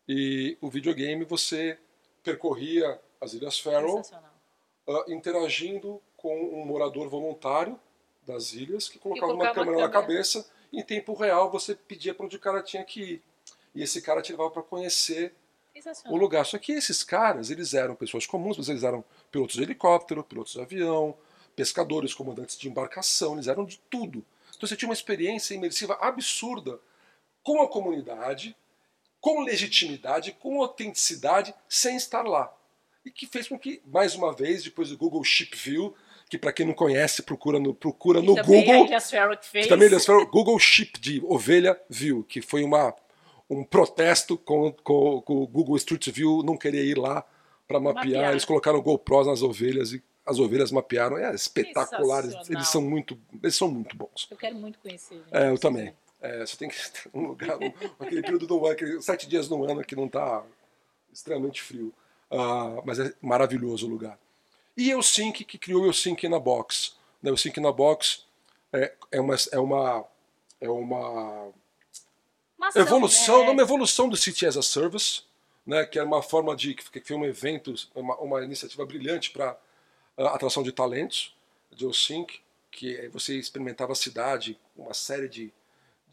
e 0.08 0.56
o 0.61 0.68
videogame 0.68 1.25
você 1.25 1.78
percorria 2.23 3.00
as 3.20 3.34
Ilhas 3.34 3.56
Sensacional. 3.56 4.30
ah, 4.88 5.04
interagindo 5.08 6.00
com 6.16 6.37
um 6.37 6.64
morador 6.64 7.08
voluntário 7.08 7.78
das 8.26 8.52
ilhas 8.52 8.88
que 8.88 8.99
colocava 8.99 9.32
uma 9.32 9.38
colocava 9.38 9.61
a 9.61 9.64
câmera 9.64 9.82
na 9.87 9.92
cabeça 9.92 10.46
e 10.73 10.80
em 10.80 10.82
tempo 10.82 11.14
real 11.14 11.50
você 11.50 11.75
pedia 11.75 12.14
para 12.14 12.26
onde 12.26 12.37
o 12.37 12.40
cara 12.40 12.62
tinha 12.62 12.84
que 12.84 13.00
ir. 13.00 13.23
E 13.75 13.82
esse 13.82 14.00
cara 14.00 14.23
te 14.23 14.32
levava 14.32 14.50
para 14.50 14.62
conhecer 14.62 15.34
o 16.06 16.16
lugar. 16.16 16.46
Só 16.46 16.58
que 16.58 16.73
esses 16.73 17.02
caras, 17.02 17.50
eles 17.50 17.75
eram 17.75 17.94
pessoas 17.94 18.26
comuns, 18.26 18.56
mas 18.56 18.68
eles 18.68 18.82
eram 18.82 19.04
pilotos 19.30 19.56
de 19.56 19.62
helicóptero, 19.62 20.23
pilotos 20.23 20.52
de 20.52 20.61
avião, 20.61 21.16
pescadores, 21.56 22.14
comandantes 22.14 22.56
de 22.56 22.68
embarcação, 22.68 23.34
eles 23.34 23.49
eram 23.49 23.64
de 23.64 23.78
tudo. 23.90 24.25
Então 24.56 24.68
você 24.68 24.76
tinha 24.76 24.88
uma 24.88 24.94
experiência 24.94 25.54
imersiva 25.54 25.99
absurda 26.00 26.80
com 27.42 27.61
a 27.62 27.68
comunidade, 27.68 28.56
com 29.25 29.40
legitimidade, 29.40 30.37
com 30.38 30.61
autenticidade, 30.61 31.54
sem 31.66 31.97
estar 31.97 32.21
lá. 32.25 32.54
E 33.02 33.11
que 33.11 33.26
fez 33.26 33.49
com 33.49 33.59
que, 33.59 33.81
mais 33.87 34.14
uma 34.14 34.35
vez, 34.35 34.62
depois 34.62 34.90
do 34.90 34.99
Google 34.99 35.25
Ship 35.25 35.57
View, 35.57 35.95
que 36.28 36.37
para 36.37 36.52
quem 36.52 36.66
não 36.66 36.75
conhece, 36.75 37.23
procura 37.23 37.59
no, 37.59 37.73
procura 37.73 38.19
E 38.19 38.23
no 38.23 38.35
também 38.35 38.71
a 38.71 38.76
Google, 38.76 38.87
que 39.38 39.47
fez. 39.47 39.64
que 39.64 39.71
também 39.71 39.88
falaram 39.99 40.26
Google 40.26 40.59
Ship 40.59 41.00
de 41.00 41.23
ovelha 41.25 41.81
View, 41.88 42.23
que 42.23 42.43
foi 42.43 42.62
uma, 42.64 42.95
um 43.49 43.64
protesto 43.64 44.37
com, 44.37 44.71
com, 44.71 45.23
com 45.23 45.43
o 45.43 45.47
Google 45.47 45.76
Street 45.76 46.07
View 46.11 46.43
não 46.43 46.59
querer 46.59 46.85
ir 46.85 46.99
lá 46.99 47.25
para 47.66 47.81
mapear. 47.81 48.04
Mapear. 48.04 48.31
Eles 48.33 48.45
colocaram 48.45 48.83
GoPros 48.83 49.26
nas 49.26 49.40
ovelhas 49.40 49.95
e 49.95 50.02
as 50.26 50.38
ovelhas 50.38 50.71
mapearam. 50.71 51.16
É. 51.16 51.35
Sensacional. 51.35 52.25
Eles 52.50 52.69
são 52.69 52.83
muito, 52.83 53.19
eles 53.43 53.57
são 53.57 53.71
muito 53.71 53.97
bons. 53.97 54.28
Eu 54.31 54.37
quero 54.37 54.57
muito 54.57 54.78
conhecer. 54.81 55.14
gente. 55.14 55.35
É, 55.35 55.49
eu 55.49 55.57
também. 55.57 55.95
É, 56.25 56.38
você 56.38 56.57
tem 56.57 56.71
que 56.71 56.76
ter 56.90 57.11
um 57.12 57.26
lugar, 57.28 57.59
um, 57.59 57.71
aquele 58.00 58.23
período 58.23 58.47
do 58.47 58.57
ano, 58.64 58.73
aquele 58.73 59.02
sete 59.02 59.28
dias 59.28 59.47
no 59.50 59.62
ano 59.71 59.85
que 59.85 59.95
não 59.95 60.07
está 60.07 60.43
extremamente 61.12 61.62
frio. 61.62 61.93
Ah, 62.31 62.81
mas 62.83 62.99
é 62.99 63.12
maravilhoso 63.21 63.87
o 63.87 63.90
lugar. 63.90 64.19
E 64.75 64.93
o 64.95 65.02
Sync, 65.02 65.45
que 65.45 65.59
criou 65.59 65.87
o 65.87 65.93
Sync 65.93 66.26
na 66.26 66.40
Box. 66.40 66.95
Né, 67.23 67.31
o 67.31 67.37
Sync 67.37 67.61
na 67.61 67.71
Box 67.71 68.25
é, 68.73 68.95
é 69.12 69.21
uma. 69.21 69.37
É 69.50 69.59
uma, 69.59 70.04
é 70.61 70.71
uma 70.71 71.52
evolução, 72.75 73.40
né? 73.40 73.45
não 73.45 73.52
uma 73.52 73.62
evolução 73.62 74.09
do 74.09 74.16
City 74.16 74.47
as 74.47 74.57
a 74.57 74.62
Service, 74.62 75.23
né, 75.66 75.85
que 75.85 75.99
era 75.99 76.09
uma 76.09 76.23
forma 76.23 76.57
de 76.57 76.75
que 76.75 77.00
foi 77.00 77.16
um 77.16 77.25
evento, 77.26 77.75
uma, 77.95 78.16
uma 78.16 78.43
iniciativa 78.43 78.87
brilhante 78.87 79.31
para 79.31 79.59
uh, 80.16 80.26
atração 80.28 80.62
de 80.62 80.73
talentos, 80.73 81.37
de 81.71 81.85
OSync, 81.85 82.40
que 82.71 83.09
você 83.09 83.38
experimentava 83.38 83.93
a 83.93 83.97
cidade, 83.97 84.59
uma 84.75 84.95
série 84.95 85.28
de, 85.28 85.52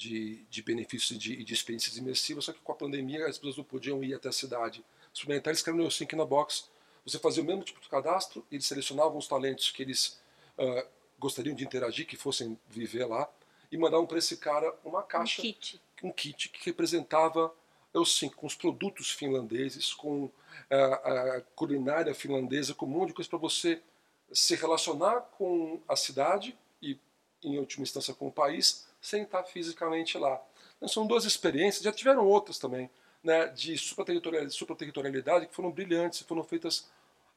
de, 0.02 0.44
de 0.50 0.64
benefícios 0.64 1.12
e 1.12 1.18
de, 1.18 1.44
de, 1.44 1.54
experiências 1.54 1.96
imersivas, 1.96 2.46
só 2.46 2.54
que 2.54 2.60
com 2.60 2.72
a 2.72 2.76
pandemia 2.76 3.28
as 3.28 3.38
pessoas 3.38 3.58
não 3.58 3.64
podiam 3.64 4.04
ir 4.04 4.16
até 4.16 4.30
a 4.30 4.32
cidade 4.32 4.84
experimentar, 5.14 5.52
eles 5.52 5.62
criaram 5.62 5.84
o 5.84 5.88
OSync 5.88 6.16
na 6.16 6.26
box. 6.26 6.70
Você 7.06 7.20
fazia 7.20 7.44
o 7.44 7.46
mesmo 7.46 7.64
tipo 7.64 7.80
de 7.80 7.88
cadastro, 7.88 8.44
eles 8.52 8.66
selecionavam 8.66 9.18
os 9.18 9.28
talentos 9.28 9.70
que 9.70 9.84
eles 9.84 10.20
uh, 10.58 10.88
gostariam 11.20 11.56
de 11.56 11.64
interagir, 11.64 12.08
que 12.08 12.18
fossem 12.18 12.58
viver 12.68 13.06
lá, 13.06 13.30
e 13.72 13.78
mandavam 13.78 14.08
para 14.08 14.18
esse 14.18 14.38
cara 14.38 14.74
uma 14.84 15.04
caixa, 15.04 15.42
um 15.42 15.44
kit, 15.44 15.82
um 16.04 16.12
kit 16.12 16.50
que 16.50 16.66
representava 16.66 17.54
eu 17.94 18.06
sim, 18.06 18.30
com 18.30 18.48
os 18.48 18.56
produtos 18.56 19.12
finlandeses, 19.12 19.94
com 19.94 20.32
a, 20.70 21.38
a 21.38 21.42
culinária 21.56 22.16
finlandesa, 22.16 22.74
com 22.74 22.86
um 22.86 22.90
monte 22.90 23.10
de 23.10 23.16
coisa 23.16 23.30
para 23.30 23.40
você 23.40 23.82
se 24.32 24.56
relacionar 24.56 25.20
com 25.38 25.82
a 25.88 25.96
cidade 25.96 26.58
e, 26.82 26.98
em 27.44 27.60
última 27.60 27.84
instância, 27.84 28.14
com 28.14 28.28
o 28.28 28.32
país, 28.32 28.88
sem 29.02 29.24
estar 29.24 29.44
fisicamente 29.44 30.18
lá. 30.18 30.42
Então, 30.78 30.88
são 30.88 31.06
duas 31.06 31.26
experiências, 31.26 31.84
já 31.84 31.92
tiveram 31.92 32.26
outras 32.26 32.58
também, 32.60 32.90
né, 33.24 33.48
de 33.48 33.78
supraterritorialidade 33.78 35.48
que 35.48 35.56
foram 35.56 35.72
brilhantes, 35.72 36.22
foram 36.22 36.44
feitas 36.44 36.90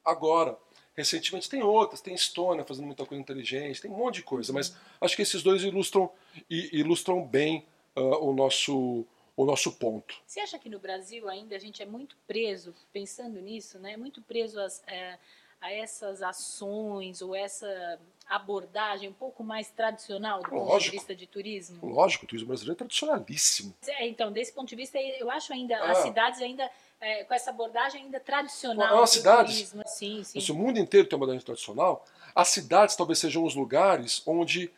agora. 0.04 0.56
Recentemente 0.96 1.50
tem 1.50 1.62
outras, 1.62 2.00
tem 2.00 2.14
Estônia 2.14 2.64
fazendo 2.64 2.86
muita 2.86 3.04
coisa 3.04 3.20
inteligente, 3.20 3.82
tem 3.82 3.90
um 3.90 3.96
monte 3.96 4.16
de 4.16 4.22
coisa, 4.22 4.52
mas 4.52 4.76
acho 5.00 5.16
que 5.16 5.22
esses 5.22 5.42
dois 5.42 5.62
ilustram, 5.62 6.10
ilustram 6.48 7.26
bem 7.26 7.66
uh, 7.96 8.24
o 8.24 8.32
nosso 8.32 9.04
o 9.36 9.44
nosso 9.44 9.72
ponto. 9.72 10.14
Você 10.24 10.40
acha 10.40 10.58
que 10.58 10.68
no 10.68 10.78
Brasil 10.78 11.28
ainda 11.28 11.56
a 11.56 11.58
gente 11.58 11.82
é 11.82 11.86
muito 11.86 12.16
preso, 12.26 12.74
pensando 12.92 13.40
nisso, 13.40 13.78
né? 13.80 13.96
Muito 13.96 14.22
preso 14.22 14.60
às, 14.60 14.82
é, 14.86 15.18
a 15.64 15.72
essas 15.72 16.22
ações 16.22 17.22
ou 17.22 17.34
essa 17.34 17.98
abordagem 18.28 19.08
um 19.08 19.12
pouco 19.14 19.42
mais 19.42 19.70
tradicional 19.70 20.42
do 20.42 20.50
Lógico. 20.50 20.66
ponto 20.72 20.82
de 20.82 20.90
vista 20.90 21.14
de 21.16 21.26
turismo? 21.26 21.86
Lógico, 21.88 22.24
o 22.24 22.28
turismo 22.28 22.48
brasileiro 22.48 22.74
é 22.74 22.78
tradicionalíssimo. 22.78 23.74
É, 23.86 24.06
então, 24.06 24.30
desse 24.30 24.52
ponto 24.52 24.68
de 24.68 24.76
vista, 24.76 24.98
eu 25.00 25.30
acho 25.30 25.52
ainda 25.54 25.76
Ah. 25.78 25.92
as 25.92 25.98
cidades 25.98 26.40
ainda 26.42 26.70
é, 27.00 27.24
com 27.24 27.34
essa 27.34 27.50
abordagem 27.50 28.02
ainda 28.02 28.18
tradicional 28.20 28.98
Ah, 28.98 29.02
as 29.04 29.10
do 29.10 29.14
cidades? 29.14 29.52
turismo. 29.54 29.82
Sim, 29.86 30.22
sim. 30.24 30.52
O 30.52 30.54
mundo 30.54 30.78
inteiro 30.78 31.06
tem 31.08 31.16
uma 31.16 31.24
abordagem 31.24 31.44
tradicional, 31.44 32.04
as 32.34 32.48
cidades 32.48 32.94
talvez 32.96 33.18
sejam 33.18 33.44
os 33.44 33.54
lugares 33.54 34.22
onde 34.26 34.70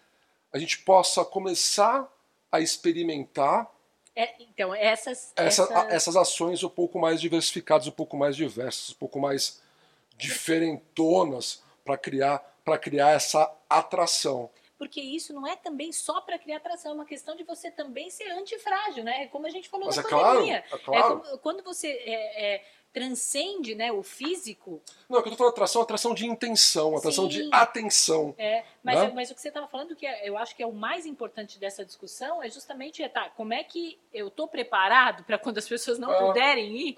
a 0.52 0.58
gente 0.58 0.78
possa 0.78 1.24
começar 1.24 2.08
a 2.50 2.60
experimentar 2.60 3.70
É, 4.14 4.34
então, 4.40 4.74
essas, 4.74 5.32
essa, 5.36 5.62
essas- 5.64 5.70
a- 5.70 5.86
essas 5.92 6.16
ações 6.16 6.64
um 6.64 6.68
pouco 6.70 6.98
mais 6.98 7.20
diversificadas, 7.20 7.86
um 7.86 7.92
pouco 7.92 8.16
mais 8.16 8.34
diversas, 8.34 8.90
um 8.90 8.94
pouco 8.94 9.20
mais 9.20 9.60
diferentonas 10.16 11.62
para 11.84 11.96
criar, 11.96 12.38
para 12.64 12.78
criar 12.78 13.10
essa 13.10 13.52
atração. 13.68 14.50
Porque 14.78 15.00
isso 15.00 15.32
não 15.32 15.46
é 15.46 15.56
também 15.56 15.90
só 15.90 16.20
para 16.20 16.38
criar 16.38 16.58
atração, 16.58 16.92
é 16.92 16.94
uma 16.94 17.06
questão 17.06 17.34
de 17.34 17.44
você 17.44 17.70
também 17.70 18.10
ser 18.10 18.30
antifrágil, 18.32 19.02
né? 19.04 19.26
Como 19.28 19.46
a 19.46 19.50
gente 19.50 19.68
falou 19.70 19.86
Mas 19.86 19.96
da 19.96 20.02
é 20.02 20.04
claro, 20.04 20.38
pandemia. 20.38 20.64
é 20.70 20.78
claro. 20.78 21.20
como- 21.20 21.38
quando 21.38 21.62
você 21.62 21.88
é, 21.88 22.54
é, 22.56 22.64
transcende 22.92 23.74
né, 23.74 23.90
o 23.92 24.02
físico, 24.02 24.82
Não, 25.08 25.18
é 25.18 25.22
que 25.22 25.28
eu 25.28 25.32
tô 25.32 25.38
falando 25.38 25.52
atração, 25.52 25.80
atração 25.82 26.12
de 26.14 26.26
intenção, 26.26 26.94
atração 26.96 27.26
de 27.26 27.42
Sim. 27.44 27.50
atenção. 27.52 28.34
é, 28.36 28.64
mas, 28.82 28.98
Né? 29.00 29.12
mas 29.14 29.30
o 29.30 29.34
que 29.34 29.40
você 29.40 29.48
estava 29.48 29.66
falando, 29.68 29.94
que 29.96 30.06
é- 30.06 30.28
eu 30.28 30.36
acho 30.36 30.54
que 30.54 30.62
é 30.62 30.66
o 30.66 30.72
mais 30.72 31.06
importante 31.06 31.58
dessa 31.58 31.84
discussão, 31.84 32.42
é 32.42 32.48
justamente 32.50 33.02
é, 33.02 33.08
tá, 33.08 33.30
como 33.30 33.54
é 33.54 33.62
que 33.64 33.98
eu 34.12 34.28
estou 34.28 34.46
preparado 34.48 35.24
para 35.24 35.38
quando 35.38 35.56
as 35.58 35.68
pessoas 35.68 35.98
não 35.98 36.12
puderem 36.18 36.76
ir, 36.88 36.94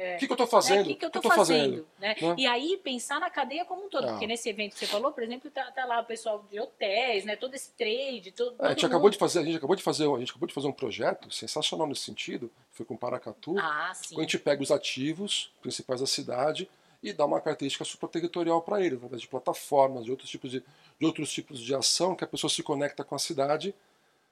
É. 0.00 0.14
O 0.14 0.18
que, 0.20 0.26
que 0.26 0.32
eu 0.32 0.34
estou 0.34 0.46
né, 0.46 0.50
fazendo? 0.50 0.80
o 0.80 0.88
que, 0.90 0.94
que 0.94 1.04
eu 1.04 1.08
O 1.08 1.10
estou 1.10 1.22
tô 1.22 1.28
fazendo? 1.30 1.86
né? 1.98 2.14
né? 2.20 2.34
E 2.38 2.46
aí 2.46 2.76
pensar 2.84 3.18
na 3.18 3.28
cadeia 3.28 3.64
como 3.64 3.84
um 3.84 3.88
todo, 3.88 4.06
Ah. 4.06 4.12
porque 4.12 4.28
nesse 4.28 4.48
evento 4.48 4.74
que 4.74 4.78
você 4.78 4.86
falou, 4.86 5.10
por 5.10 5.24
exemplo, 5.24 5.50
tá, 5.50 5.68
tá 5.72 5.84
lá 5.84 6.00
o 6.00 6.04
pessoal 6.04 6.44
de 6.48 6.60
hotéis, 6.60 7.24
né, 7.24 7.34
todo 7.34 7.52
esse 7.56 7.72
trade, 7.72 8.30
todo, 8.30 8.54
É, 8.64 8.66
a 8.66 8.68
gente 8.70 8.86
acabou 8.86 9.10
de 9.10 9.18
fazer, 9.18 9.40
a 9.40 9.42
gente 9.42 9.56
acabou 9.56 9.74
de 9.74 9.82
fazer, 9.82 10.04
a 10.08 10.18
gente 10.18 10.30
acabou 10.30 10.46
de 10.46 10.54
fazer 10.54 10.68
um 10.68 10.72
projeto 10.72 11.30
sensacional 11.34 11.86
nesse 11.88 12.02
sentido, 12.02 12.48
foi 12.70 12.86
com 12.86 12.96
Paracatu. 12.96 13.58
Ah, 13.58 13.90
sim. 13.92 14.16
A 14.16 14.20
gente 14.20 14.38
pega 14.38 14.62
os 14.62 14.70
ativos 14.70 15.52
principais 15.60 16.00
da 16.00 16.06
cidade 16.06 16.70
e 17.02 17.12
dá 17.12 17.24
uma 17.24 17.40
característica 17.40 17.84
supraterritorial 17.84 18.62
para 18.62 18.80
eles, 18.80 18.94
através 18.98 19.20
de 19.22 19.26
plataformas, 19.28 20.04
de 20.04 20.12
outros 20.12 20.30
tipos 20.30 20.50
de, 20.50 20.62
de 20.98 21.06
outros 21.06 21.32
tipos 21.32 21.58
de 21.60 21.74
ação 21.74 22.14
que 22.14 22.22
a 22.22 22.26
pessoa 22.26 22.48
se 22.50 22.62
conecta 22.62 23.02
com 23.02 23.16
a 23.16 23.18
cidade 23.18 23.74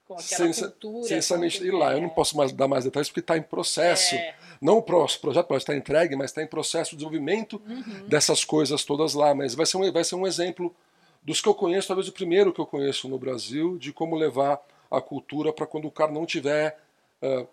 com 0.06 0.14
aquela 0.14 0.52
sem, 0.52 0.64
cultura. 0.70 1.22
sem 1.22 1.38
ir 1.66 1.72
lá. 1.72 1.92
Eu 1.92 1.98
é, 1.98 2.00
não 2.00 2.08
posso 2.08 2.36
mais 2.36 2.52
dar 2.52 2.68
mais 2.68 2.84
detalhes 2.84 3.08
porque 3.08 3.20
está 3.20 3.36
em 3.36 3.42
processo. 3.42 4.14
é, 4.14 4.34
Não 4.60 4.78
o 4.78 4.82
pro- 4.82 5.06
projeto 5.20 5.46
pode 5.46 5.62
estar 5.62 5.76
entregue, 5.76 6.14
mas 6.16 6.30
está 6.30 6.42
em 6.42 6.46
processo 6.46 6.90
de 6.90 6.96
desenvolvimento 6.96 7.60
uhum. 7.66 8.06
dessas 8.08 8.44
coisas 8.44 8.84
todas 8.84 9.14
lá. 9.14 9.34
Mas 9.34 9.54
vai 9.54 9.66
ser, 9.66 9.76
um, 9.76 9.92
vai 9.92 10.04
ser 10.04 10.14
um 10.14 10.26
exemplo 10.26 10.74
dos 11.22 11.40
que 11.40 11.48
eu 11.48 11.54
conheço, 11.54 11.88
talvez 11.88 12.08
o 12.08 12.12
primeiro 12.12 12.52
que 12.52 12.60
eu 12.60 12.66
conheço 12.66 13.08
no 13.08 13.18
Brasil, 13.18 13.76
de 13.78 13.92
como 13.92 14.14
levar 14.14 14.60
a 14.90 15.00
cultura 15.00 15.52
para 15.52 15.66
quando 15.66 15.86
o 15.86 15.90
cara 15.90 16.12
não 16.12 16.24
tiver. 16.24 16.78
ah, 17.20 17.44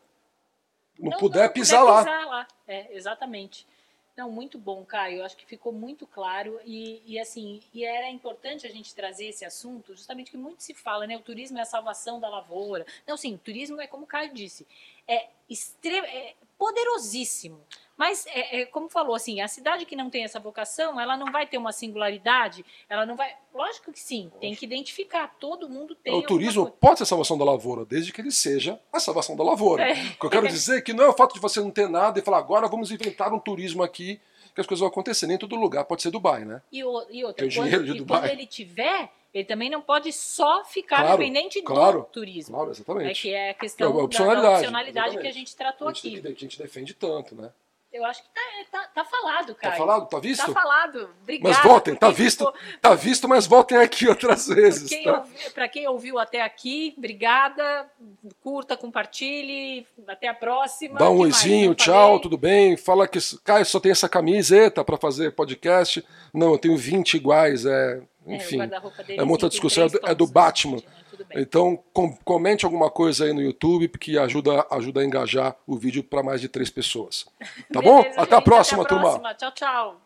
não, 0.99 1.17
puder 1.17 1.51
pisar 1.51 1.81
lá. 1.81 2.03
pisar 2.03 2.25
lá. 2.27 2.47
É, 2.67 2.95
exatamente. 2.95 3.65
Não, 4.15 4.31
muito 4.31 4.59
bom, 4.59 4.85
Caio. 4.85 5.19
Eu 5.19 5.25
acho 5.25 5.35
que 5.35 5.45
ficou 5.45 5.73
muito 5.73 6.05
claro 6.05 6.59
e, 6.65 7.01
e 7.05 7.19
assim, 7.19 7.61
e 7.73 7.83
era 7.83 8.09
importante 8.09 8.67
a 8.67 8.69
gente 8.69 8.93
trazer 8.93 9.25
esse 9.25 9.43
assunto, 9.43 9.95
justamente 9.95 10.29
que 10.29 10.37
muito 10.37 10.61
se 10.61 10.73
fala, 10.73 11.07
né? 11.07 11.17
O 11.17 11.21
turismo 11.21 11.57
é 11.57 11.61
a 11.61 11.65
salvação 11.65 12.19
da 12.19 12.29
lavoura. 12.29 12.85
Não, 13.07 13.17
sim, 13.17 13.33
o 13.33 13.39
turismo 13.39 13.81
é 13.81 13.87
como 13.87 14.03
o 14.03 14.07
Caio 14.07 14.31
disse, 14.31 14.67
é, 15.07 15.29
extre 15.49 15.97
é 15.97 16.35
poderosíssimo. 16.63 17.59
Mas, 17.97 18.25
é, 18.27 18.61
é, 18.61 18.65
como 18.65 18.89
falou, 18.89 19.13
assim, 19.13 19.41
a 19.41 19.47
cidade 19.49 19.85
que 19.85 19.97
não 19.97 20.09
tem 20.09 20.23
essa 20.23 20.39
vocação, 20.39 20.99
ela 20.99 21.17
não 21.17 21.29
vai 21.29 21.45
ter 21.45 21.57
uma 21.57 21.73
singularidade, 21.73 22.65
ela 22.89 23.05
não 23.05 23.17
vai. 23.17 23.35
Lógico 23.53 23.91
que 23.91 23.99
sim, 23.99 24.31
tem 24.39 24.55
que 24.55 24.65
identificar. 24.65 25.35
Todo 25.39 25.69
mundo 25.69 25.93
tem. 25.93 26.13
o 26.13 26.23
turismo 26.23 26.63
coisa. 26.63 26.77
pode 26.79 26.97
ser 26.99 27.03
a 27.03 27.05
salvação 27.05 27.37
da 27.37 27.43
lavoura, 27.43 27.85
desde 27.85 28.13
que 28.13 28.21
ele 28.21 28.31
seja 28.31 28.79
a 28.91 28.99
salvação 28.99 29.35
da 29.35 29.43
lavoura. 29.43 29.89
É. 29.89 29.93
O 29.93 30.19
que 30.19 30.25
eu 30.25 30.29
quero 30.29 30.47
dizer 30.49 30.77
é 30.77 30.81
que 30.81 30.93
não 30.93 31.03
é 31.03 31.09
o 31.09 31.13
fato 31.13 31.33
de 31.33 31.41
você 31.41 31.59
não 31.59 31.69
ter 31.69 31.89
nada 31.89 32.17
e 32.17 32.23
falar, 32.23 32.37
agora 32.37 32.67
vamos 32.67 32.91
inventar 32.91 33.33
um 33.33 33.39
turismo 33.39 33.83
aqui, 33.83 34.21
que 34.53 34.61
as 34.61 34.67
coisas 34.67 34.79
vão 34.79 34.89
acontecer. 34.89 35.27
Nem 35.27 35.35
em 35.35 35.39
todo 35.39 35.55
lugar 35.55 35.83
pode 35.85 36.01
ser 36.01 36.11
Dubai, 36.11 36.45
né? 36.45 36.61
E, 36.71 36.83
o, 36.83 37.05
e 37.09 37.23
outra, 37.23 37.47
Tem 37.47 37.49
o 37.49 37.61
quando, 37.69 37.95
e 37.95 38.05
quando 38.05 38.25
ele 38.25 38.45
tiver, 38.45 39.09
ele 39.33 39.45
também 39.45 39.69
não 39.69 39.81
pode 39.81 40.11
só 40.13 40.63
ficar 40.63 41.01
Claro, 41.01 41.17
dependente 41.17 41.61
claro, 41.61 41.99
do 42.01 42.05
turismo. 42.05 42.55
Claro, 42.55 42.71
exatamente. 42.71 43.21
que 43.23 43.33
é 43.33 43.47
a 43.47 43.49
É 43.49 43.53
questão 43.53 43.87
a 43.87 43.91
da- 43.91 43.97
da 43.97 44.03
opcionalidade, 44.03 44.55
opcionalidade 44.57 44.93
que 45.11 45.17
a 45.17 45.19
exatamente. 45.21 45.37
gente 45.39 45.55
tratou 45.55 45.87
A 45.87 45.93
gente, 45.93 46.07
aqui. 46.07 46.21
que 46.21 46.27
a 46.27 46.31
gente 46.47 46.57
defende 46.59 46.93
tanto, 46.93 47.35
né? 47.35 47.49
Eu 47.93 48.03
acho 48.05 48.23
que 48.23 48.29
tá, 48.29 48.41
é, 48.59 48.63
tá, 48.71 48.87
tá 48.87 49.05
falado, 49.05 49.53
Tá 49.53 49.61
cara. 49.61 49.75
falado? 49.75 50.09
Tá 50.09 50.19
visto? 50.19 50.43
Tá 50.45 50.51
falado. 50.51 51.09
Obrigada. 51.21 51.55
Mas 51.55 51.63
voltem, 51.63 51.95
tá 51.95 52.09
visto, 52.09 52.45
ficou- 52.45 52.59
tá 52.81 52.95
visto, 52.95 53.27
mas 53.29 53.45
voltem 53.45 53.77
aqui 53.77 54.07
outras 54.09 54.47
vezes. 54.47 54.89
Quem 54.89 55.03
tá? 55.03 55.23
Pra 55.53 55.67
quem 55.69 55.87
ouviu 55.87 56.17
até 56.17 56.41
aqui, 56.41 56.95
obrigada. 56.97 57.87
Curta, 58.41 58.75
compartilhe. 58.75 59.85
Até 60.07 60.27
a 60.27 60.33
próxima. 60.33 60.97
Dá 60.97 61.09
um 61.09 61.19
oizinho, 61.19 61.75
tchau, 61.75 62.19
tudo 62.19 62.35
bem? 62.37 62.75
Fala 62.75 63.07
que 63.07 63.19
Caio 63.43 63.65
só 63.65 63.79
tem 63.79 63.91
essa 63.91 64.09
camiseta 64.09 64.83
para 64.83 64.97
fazer 64.97 65.31
podcast. 65.35 66.03
Não, 66.33 66.51
eu 66.53 66.57
tenho 66.57 66.75
20 66.75 67.13
iguais, 67.13 67.63
é, 67.65 68.01
enfim. 68.27 68.59
é 68.61 69.23
uma 69.23 69.31
outra 69.31 69.49
sim, 69.49 69.59
tem 69.59 69.69
discussão, 69.69 69.85
é 69.85 69.89
do- 69.89 69.99
é 70.07 70.15
do 70.15 70.27
Batman. 70.27 70.77
né? 70.77 70.83
Bem. 71.29 71.41
Então, 71.43 71.81
com- 71.93 72.15
comente 72.25 72.65
alguma 72.65 72.89
coisa 72.89 73.25
aí 73.25 73.33
no 73.33 73.41
YouTube, 73.41 73.87
porque 73.87 74.17
ajuda, 74.17 74.65
ajuda 74.71 75.01
a 75.01 75.05
engajar 75.05 75.55
o 75.65 75.77
vídeo 75.77 76.03
para 76.03 76.23
mais 76.23 76.41
de 76.41 76.49
três 76.49 76.69
pessoas. 76.69 77.25
Tá 77.71 77.79
bom? 77.81 78.01
Beleza, 78.01 78.21
Até 78.21 78.35
a 78.35 78.41
próxima, 78.41 78.83
até 78.83 78.93
a 78.93 78.97
turma. 78.97 79.19
próxima. 79.19 79.33
Tchau, 79.35 79.51
tchau. 79.51 80.03